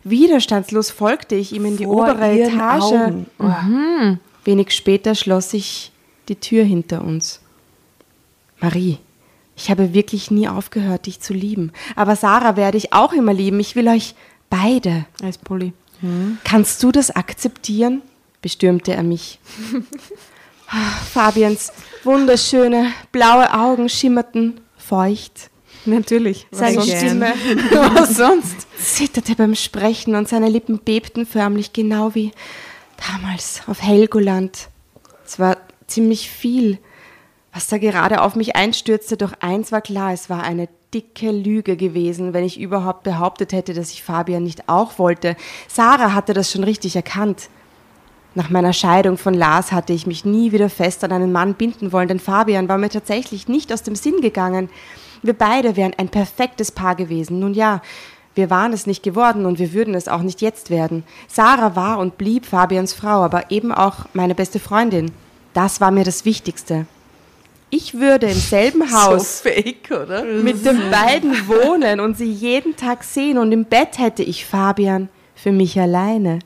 [0.04, 2.82] Widerstandslos folgte ich ihm in die Vor obere Etage.
[2.82, 3.26] Augen.
[3.38, 4.20] Mhm.
[4.44, 5.92] Wenig später schloss ich
[6.28, 7.40] die Tür hinter uns.
[8.60, 8.98] Marie,
[9.56, 11.72] ich habe wirklich nie aufgehört, dich zu lieben.
[11.94, 13.60] Aber Sarah werde ich auch immer lieben.
[13.60, 14.14] Ich will euch
[14.48, 15.06] beide.
[15.22, 15.72] Als Pulli.
[16.44, 18.02] Kannst du das akzeptieren?
[18.42, 19.40] bestürmte er mich.
[21.12, 21.72] Fabians
[22.04, 25.50] wunderschöne blaue Augen schimmerten feucht.
[25.84, 26.46] Natürlich.
[26.50, 26.96] Seine sonst?
[26.96, 27.26] Stimme
[27.94, 28.66] Was sonst?
[28.78, 32.32] zitterte beim Sprechen und seine Lippen bebten förmlich, genau wie
[33.12, 34.68] damals auf Helgoland.
[35.24, 35.56] Es war
[35.86, 36.78] ziemlich viel,
[37.52, 41.76] was da gerade auf mich einstürzte, doch eins war klar, es war eine dicke Lüge
[41.76, 45.36] gewesen, wenn ich überhaupt behauptet hätte, dass ich Fabian nicht auch wollte.
[45.68, 47.48] Sarah hatte das schon richtig erkannt.
[48.36, 51.90] Nach meiner Scheidung von Lars hatte ich mich nie wieder fest an einen Mann binden
[51.90, 54.68] wollen, denn Fabian war mir tatsächlich nicht aus dem Sinn gegangen.
[55.22, 57.38] Wir beide wären ein perfektes Paar gewesen.
[57.40, 57.80] Nun ja,
[58.34, 61.02] wir waren es nicht geworden und wir würden es auch nicht jetzt werden.
[61.28, 65.12] Sarah war und blieb Fabians Frau, aber eben auch meine beste Freundin.
[65.54, 66.84] Das war mir das Wichtigste.
[67.70, 69.88] Ich würde im selben Haus So fake,
[70.42, 75.08] mit den beiden wohnen und sie jeden Tag sehen und im Bett hätte ich Fabian
[75.34, 76.40] für mich alleine.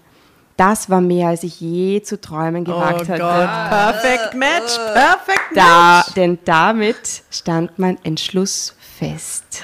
[0.61, 3.19] Das war mehr, als ich je zu träumen gewagt hatte.
[3.23, 9.63] Perfect Match, perfect Da, denn damit stand mein Entschluss fest.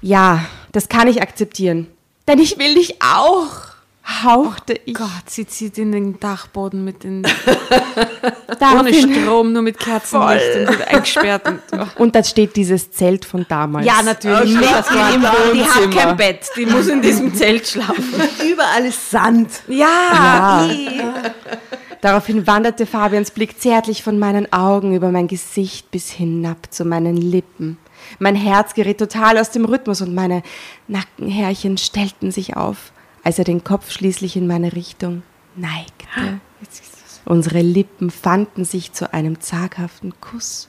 [0.00, 1.88] Ja, das kann ich akzeptieren.
[2.26, 3.73] Denn ich will dich auch,
[4.06, 4.94] hauchte ich.
[4.94, 7.26] Gott, sie zieht in den Dachboden mit den.
[8.78, 11.48] ohne Strom, nur mit Kerzenlicht und wird eingesperrt.
[11.48, 12.02] Und, oh.
[12.02, 13.86] Und da steht dieses Zelt von damals.
[13.86, 14.56] Ja, natürlich.
[14.56, 15.22] Okay, das war im
[15.54, 16.50] die hat kein Bett.
[16.56, 18.14] Die muss in diesem Zelt schlafen.
[18.46, 19.50] Überall ist Sand.
[19.68, 20.68] Ja.
[22.00, 27.16] Daraufhin wanderte Fabians Blick zärtlich von meinen Augen über mein Gesicht bis hinab zu meinen
[27.16, 27.78] Lippen.
[28.18, 30.42] Mein Herz geriet total aus dem Rhythmus und meine
[30.86, 32.92] Nackenhärchen stellten sich auf,
[33.24, 35.22] als er den Kopf schließlich in meine Richtung
[35.56, 36.40] neigte.
[37.24, 40.68] Unsere Lippen fanden sich zu einem zaghaften Kuss,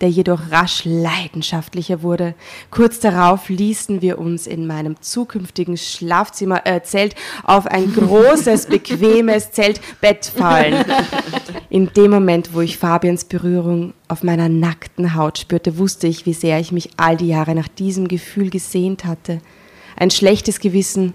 [0.00, 2.34] der jedoch rasch leidenschaftlicher wurde.
[2.70, 9.50] Kurz darauf ließen wir uns in meinem zukünftigen Schlafzimmer äh, Zelt auf ein großes, bequemes
[9.50, 10.84] Zeltbett fallen.
[11.70, 16.34] In dem Moment, wo ich Fabians Berührung auf meiner nackten Haut spürte, wusste ich, wie
[16.34, 19.40] sehr ich mich all die Jahre nach diesem Gefühl gesehnt hatte.
[19.96, 21.14] Ein schlechtes Gewissen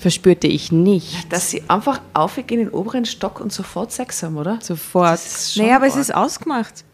[0.00, 1.30] verspürte ich nicht.
[1.32, 4.58] Dass sie einfach aufgehen in den oberen Stock und sofort Sex haben, oder?
[4.62, 5.20] Sofort.
[5.56, 6.00] Naja, aber es arg.
[6.00, 6.84] ist ausgemacht.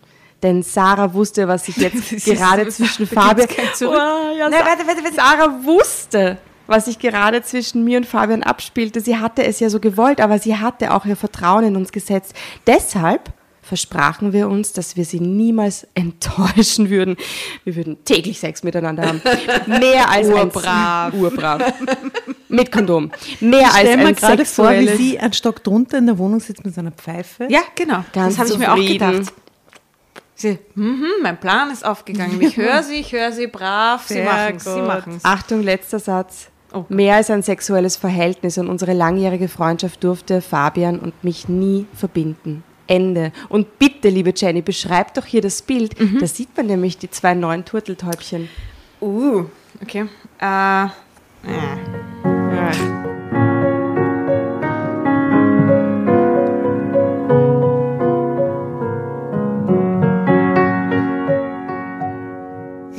[0.42, 3.48] Denn Sarah wusste, was sich jetzt gerade zwischen Fabian.
[3.80, 3.84] Oh,
[4.36, 5.14] ja, Nein, warte, warte, warte.
[5.14, 9.00] Sarah wusste, was sich gerade zwischen mir und Fabian abspielte.
[9.00, 12.34] Sie hatte es ja so gewollt, aber sie hatte auch ihr Vertrauen in uns gesetzt.
[12.66, 13.32] Deshalb
[13.66, 17.16] versprachen wir uns, dass wir sie niemals enttäuschen würden.
[17.64, 19.22] Wir würden täglich Sex miteinander haben.
[19.66, 21.12] Mehr als Urbrav.
[21.12, 21.72] ein Urbrav.
[22.48, 23.10] Mit Kondom.
[23.40, 26.40] Mehr Ich als stell mir gerade vor, wie sie einen Stock drunter in der Wohnung
[26.40, 27.46] sitzt mit so einer Pfeife.
[27.50, 28.04] Ja, genau.
[28.12, 29.32] Ganz das habe ich mir auch gedacht.
[30.38, 32.40] Sie, mhm, mein Plan ist aufgegangen.
[32.42, 34.04] Ich höre sie, ich höre sie brav.
[34.06, 35.24] Sie Sehr machen es, sie machen es.
[35.24, 36.48] Achtung, letzter Satz.
[36.74, 36.84] Oh.
[36.90, 42.64] Mehr als ein sexuelles Verhältnis und unsere langjährige Freundschaft durfte Fabian und mich nie verbinden.
[42.86, 43.32] Ende.
[43.48, 45.94] Und bitte, liebe Jenny, beschreib doch hier das Bild.
[46.20, 48.48] Da sieht man nämlich die zwei neuen Turteltäubchen.
[49.00, 49.44] Uh,
[49.82, 50.06] okay.
[50.40, 50.88] Äh, äh.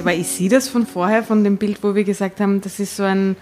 [0.08, 2.96] Aber ich sehe das von vorher, von dem Bild, wo wir gesagt haben, das ist
[2.96, 3.36] so ein,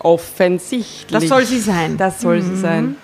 [0.00, 1.20] Offensichtlich.
[1.20, 1.96] das soll sie sein.
[1.96, 2.96] Das soll sie sein.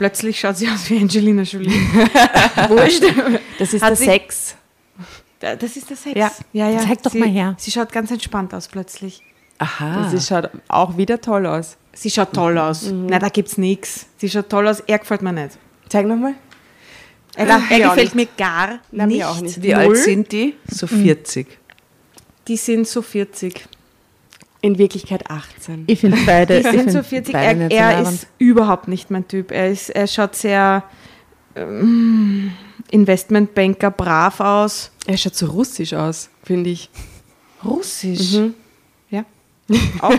[0.00, 1.68] Plötzlich schaut sie aus wie Angelina Jolie.
[2.68, 3.02] Wurscht.
[3.58, 4.54] Das ist Hat der sie- Sex.
[5.40, 6.16] Da- Das ist der Sex.
[6.18, 6.30] Ja.
[6.54, 6.80] ja, ja.
[6.80, 7.54] Zeig doch sie, mal her.
[7.58, 9.20] Sie schaut ganz entspannt aus plötzlich.
[9.58, 10.08] Aha.
[10.08, 11.76] Sie schaut auch wieder toll aus.
[11.92, 12.84] Sie schaut toll aus.
[12.84, 13.06] Mhm.
[13.10, 14.06] Na, da gibt's nichts.
[14.16, 14.80] Sie schaut toll aus.
[14.86, 15.58] Er gefällt mir nicht.
[15.90, 16.32] Zeig nochmal.
[17.36, 19.22] Er, er mir auch gefällt mir gar mir nicht.
[19.26, 19.62] auch nicht.
[19.62, 19.76] Wie Null.
[19.80, 20.54] alt sind die?
[20.66, 21.46] So 40.
[22.48, 23.66] Die sind so 40.
[24.62, 25.84] In Wirklichkeit 18.
[25.86, 26.58] ich finde beide.
[26.58, 27.32] Ich sind so 40.
[27.32, 29.52] beide Er, er ist überhaupt nicht mein Typ.
[29.52, 30.82] Er, ist, er schaut sehr
[31.56, 32.52] ähm,
[32.90, 34.90] Investmentbanker brav aus.
[35.06, 36.90] Er schaut so russisch aus, finde ich.
[37.64, 38.32] Russisch.
[38.34, 38.54] Mhm.
[39.10, 39.24] Ja.
[40.02, 40.12] Auch.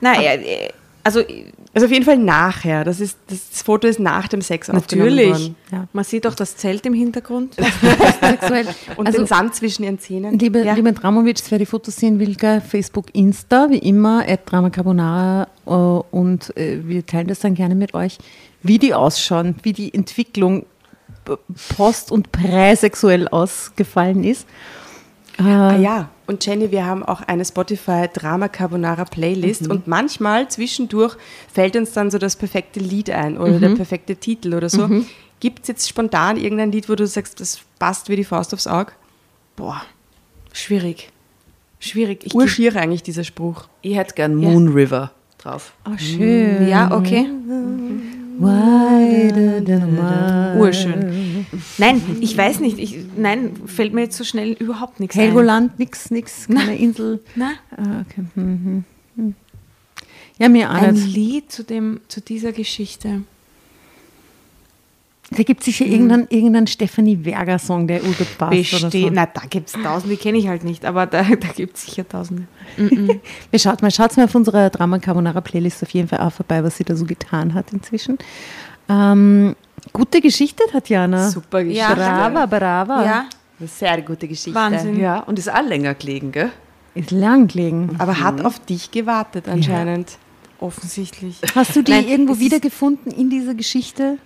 [0.00, 0.72] Nein, er-
[1.02, 1.22] also
[1.72, 2.82] Also auf jeden Fall nachher.
[2.84, 5.30] Das, ist, das, Foto ist nach dem Sex aufgenommen natürlich.
[5.32, 5.56] worden.
[5.70, 5.86] Ja.
[5.92, 7.54] Man sieht auch das Zelt im Hintergrund.
[8.20, 8.66] sexuell.
[8.96, 10.36] Und also, den Sand zwischen ihren Zähnen.
[10.38, 10.74] liebe, Ja.
[10.74, 15.70] liebe Dramovic, wer die Fotos sehen will, Facebook, Insta, wie immer, at Drama Carbonara äh,
[15.70, 18.18] und äh, wir teilen das dann gerne mit euch,
[18.64, 20.66] wie die ausschauen, wie die Entwicklung
[21.76, 24.46] post- und präsexuell ausgefallen ist.
[25.38, 29.70] Äh, Ah ja, und Jenny, wir haben auch eine Spotify Drama Carbonara Playlist Mhm.
[29.70, 31.16] und manchmal zwischendurch
[31.52, 33.60] fällt uns dann so das perfekte Lied ein oder Mhm.
[33.60, 34.88] der perfekte Titel oder so.
[35.40, 38.66] Gibt es jetzt spontan irgendein Lied, wo du sagst, das passt wie die Faust aufs
[38.66, 38.92] Auge?
[39.56, 39.82] Boah,
[40.52, 41.10] schwierig.
[41.78, 42.24] Schwierig.
[42.26, 43.66] Ich Urschier eigentlich dieser Spruch.
[43.82, 45.72] Ich hätte gern Moon River drauf.
[45.88, 46.68] oh, schön.
[46.68, 47.26] ja, okay.
[48.40, 50.58] Wider than mile.
[50.58, 51.46] Urschön.
[51.78, 52.78] Nein, ich weiß nicht.
[52.78, 55.22] Ich, nein, fällt mir jetzt so schnell überhaupt nichts ein.
[55.22, 57.20] Helgoland, nix, nix, keine Insel.
[57.36, 58.24] Na, Ah, okay.
[58.34, 58.84] hm, hm,
[59.16, 59.34] hm.
[60.38, 61.14] Ja, mir auch ein nicht.
[61.14, 63.22] Lied zu, dem, zu dieser Geschichte.
[65.32, 68.52] Da gibt es sicher irgendeinen, irgendeinen Stefanie Werger-Song, der gut passt.
[68.52, 68.56] Oder
[68.86, 68.90] Besteht.
[68.92, 69.10] so.
[69.12, 71.84] Na, da gibt es tausende, die kenne ich halt nicht, aber da, da gibt es
[71.86, 72.48] sicher tausende.
[73.50, 76.64] Wir schaut mal, schaut mal auf unserer Drama Carbonara Playlist auf jeden Fall auch vorbei,
[76.64, 78.18] was sie da so getan hat inzwischen.
[78.88, 79.54] Ähm,
[79.92, 81.30] gute Geschichte, Tatjana.
[81.30, 81.88] Super Geschichte.
[81.88, 81.94] Ja.
[81.94, 83.04] Brava, brava.
[83.04, 83.24] Ja,
[83.60, 84.54] Eine sehr gute Geschichte.
[84.54, 84.98] Wahnsinn.
[84.98, 86.50] Ja, und ist auch länger gelegen, gell?
[86.96, 87.94] Ist lang gelegen.
[87.98, 90.18] Aber hat auf dich gewartet anscheinend.
[90.58, 91.36] offensichtlich.
[91.54, 94.18] Hast du die Nein, irgendwo wiedergefunden in dieser Geschichte?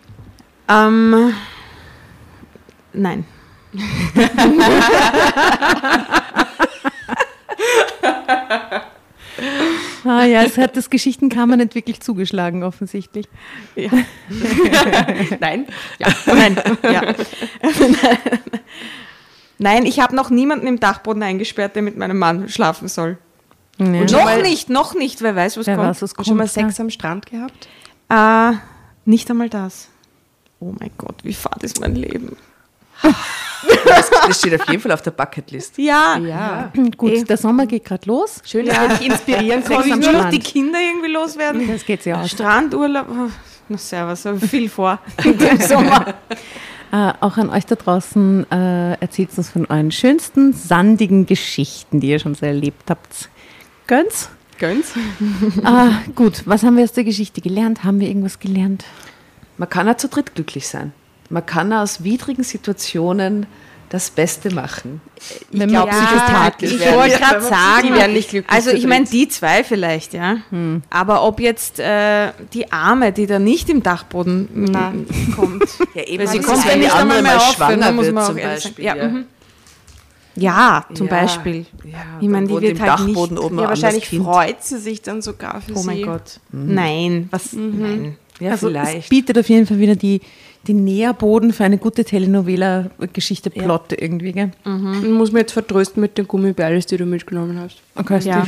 [0.69, 1.35] Ähm,
[2.93, 3.25] nein.
[10.07, 13.27] Ah ja, es hat das Geschichtenkammer nicht wirklich zugeschlagen, offensichtlich.
[15.41, 15.67] Nein?
[15.99, 17.15] Ja, nein, ja.
[19.59, 23.17] Nein, ich habe noch niemanden im Dachboden eingesperrt, der mit meinem Mann schlafen soll.
[23.79, 23.87] Ja.
[24.05, 25.23] noch nicht, noch nicht.
[25.23, 25.89] Wer weiß, was Wer kommt.
[25.89, 26.27] weiß, was Und kommt.
[26.29, 26.49] schon mal ja.
[26.51, 27.67] Sex am Strand gehabt?
[28.11, 28.57] Äh,
[29.05, 29.89] nicht einmal das.
[30.65, 32.37] Oh mein Gott, wie fad ist mein Leben.
[33.87, 35.77] Das, das steht auf jeden Fall auf der Bucketlist.
[35.77, 36.17] Ja.
[36.19, 36.73] Ja.
[36.97, 37.25] Gut, Eh.
[37.25, 38.41] der Sommer geht gerade los.
[38.45, 41.69] Schön, dass wir dich inspirieren Kann Sex ich nur noch die Kinder irgendwie loswerden?
[41.69, 42.31] Das geht ja aus.
[42.31, 43.07] Strandurlaub.
[43.11, 43.31] oh,
[43.69, 46.15] Na servus, aber viel vor im Sommer.
[46.93, 52.09] Äh, auch an euch da draußen äh, erzählt uns von euren schönsten sandigen Geschichten, die
[52.09, 53.29] ihr schon so erlebt habt.
[53.87, 54.31] Gönn's?
[54.59, 54.93] Gönn's.
[55.65, 57.83] Ah, gut, was haben wir aus der Geschichte gelernt?
[57.85, 58.85] Haben wir irgendwas gelernt?
[59.57, 60.93] Man kann auch zu dritt glücklich sein.
[61.31, 63.47] Man kann aus widrigen Situationen
[63.91, 65.01] das Beste machen.
[65.53, 66.63] Wenn glaub, man das Ja, tat.
[66.63, 70.39] ich wollte gerade sagen, die werden nicht glücklich also ich meine, die zwei vielleicht, ja.
[70.91, 74.93] Aber ob jetzt äh, die Arme, die da nicht im Dachboden Na.
[75.37, 75.63] kommt,
[75.95, 77.95] Ja, eben, weil sie kommt wenn die nicht einmal andere mehr mal auf, schwanger dann
[77.97, 78.37] muss wird man zum.
[78.37, 78.85] Beispiel.
[78.85, 79.09] Ja, ja.
[79.09, 79.25] mhm.
[80.35, 81.13] ja, zum Ja.
[81.21, 81.67] Beispiel.
[81.85, 85.23] Ja, Ich meine, die wird halt Dachboden nicht- oben Ja, wahrscheinlich freut sie sich dann
[85.23, 85.87] sogar für Oh sie.
[85.87, 86.41] mein Gott.
[86.51, 87.53] Nein, was?
[87.53, 88.17] Nein.
[88.41, 89.09] Ja, Also es vielleicht.
[89.11, 90.21] bietet auf jeden Fall wieder die,
[90.67, 94.33] die Nährboden für eine gute Telenovela-Geschichte, Plot irgendwie.
[94.33, 94.51] Gell?
[94.65, 95.13] Mhm.
[95.13, 97.77] Muss mir jetzt vertrösten mit den Gummibärlis, die du mitgenommen hast.
[97.95, 98.47] Okay, Ja.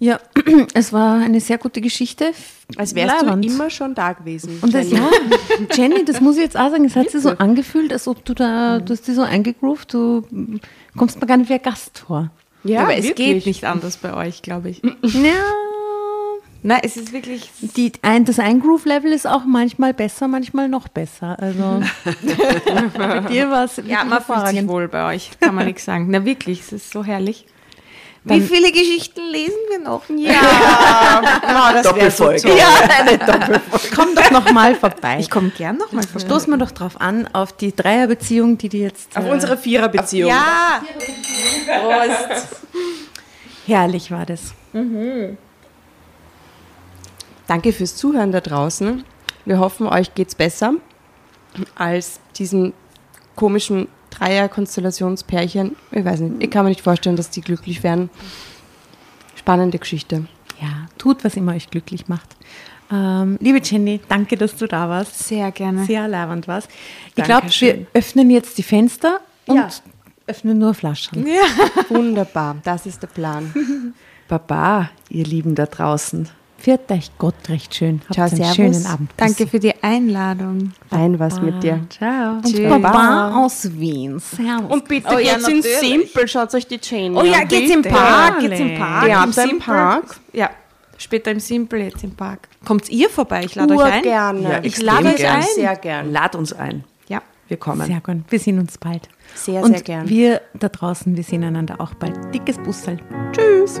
[0.00, 0.20] Ja,
[0.74, 2.30] es war eine sehr gute Geschichte.
[2.76, 3.44] Als wärst Leibend.
[3.44, 4.58] du immer schon da gewesen.
[4.62, 5.02] Und das, Jenny.
[5.02, 8.24] ja, Jenny, das muss ich jetzt auch sagen, es hat sich so angefühlt, als ob
[8.24, 10.22] du da, du hast dich so eingegroovt, du
[10.96, 12.30] kommst mir gar nicht wie ein Gast vor.
[12.62, 13.26] ja, aber es wirklich.
[13.44, 14.82] geht nicht anders bei euch, glaube ich.
[14.84, 15.32] Ja,
[16.62, 17.50] Nein, es ist wirklich.
[17.60, 21.36] die, ein, das Eingroove-Level ist auch manchmal besser, manchmal noch besser.
[21.40, 21.82] Also
[22.98, 26.06] bei dir war es Ja, man fühlt sich wohl bei euch, kann man nichts sagen.
[26.10, 27.46] Na wirklich, es ist so herrlich.
[28.24, 30.02] Wie viele Geschichten lesen wir noch?
[30.10, 32.58] Ja, Oh, das wär so Doppelfolge.
[33.24, 33.60] toll.
[33.94, 35.16] Komm doch noch mal vorbei.
[35.20, 36.26] ich komme gern noch mal vorbei.
[36.26, 40.28] Stoßen wir doch drauf an, auf die Dreierbeziehung, die die jetzt Auf äh, unsere Viererbeziehung.
[40.30, 40.82] Ja,
[43.66, 44.52] herrlich war das.
[47.48, 49.02] Danke fürs Zuhören da draußen.
[49.44, 50.74] Wir hoffen, euch geht's besser
[51.74, 52.72] als diesen
[53.34, 55.74] komischen Dreier-Konstellationspärchen.
[55.90, 58.10] Ich weiß nicht, ich kann mir nicht vorstellen, dass die glücklich werden.
[59.34, 60.26] Spannende Geschichte.
[60.60, 62.36] Ja, tut, was immer euch glücklich macht.
[62.92, 65.18] Ähm, liebe Jenny, danke, dass du da warst.
[65.26, 65.84] sehr gerne.
[65.84, 66.68] Sehr leibend warst.
[67.16, 69.68] Ich glaube, wir öffnen jetzt die Fenster und Ja.
[70.26, 71.26] öffnen nur Flaschen.
[71.88, 73.54] Wunderbar, das ist der Plan.
[74.28, 76.28] Baba, ihr Lieben da draußen.
[76.60, 78.00] Viert euch Gott recht schön.
[78.04, 78.56] Habt Ciao, einen servus.
[78.56, 79.10] schönen Abend.
[79.16, 80.72] Danke für die Einladung.
[80.90, 81.80] Fein was mit dir.
[81.88, 82.32] Ciao.
[82.34, 82.68] Und Tschüss.
[82.68, 84.18] Baba aus Wien.
[84.18, 84.68] Servus.
[84.72, 85.78] Und bitte Oh ja, geht's in natürlich.
[85.78, 87.82] Simple, schaut euch die Jane Oh ja, an, geht's im.
[87.82, 89.06] Park, geht's im Park.
[89.08, 89.58] Ja, im im Simple.
[89.60, 90.16] Park.
[90.32, 90.50] Ja,
[90.98, 92.48] später im Simple, jetzt im Park.
[92.64, 93.44] Kommt ihr vorbei?
[93.44, 94.02] Ich lade euch ein.
[94.02, 94.42] gerne.
[94.42, 95.44] Ja, Ich lade euch ein.
[95.54, 96.10] Sehr gern.
[96.12, 96.82] Lad uns ein.
[97.06, 97.22] Ja.
[97.46, 97.86] Wir kommen.
[97.86, 98.16] Sehr gut.
[98.30, 99.08] Wir sehen uns bald.
[99.36, 100.08] Sehr, Und sehr gern.
[100.08, 102.34] wir da draußen, wir sehen einander auch bald.
[102.34, 102.98] Dickes Bussel.
[103.32, 103.80] Tschüss.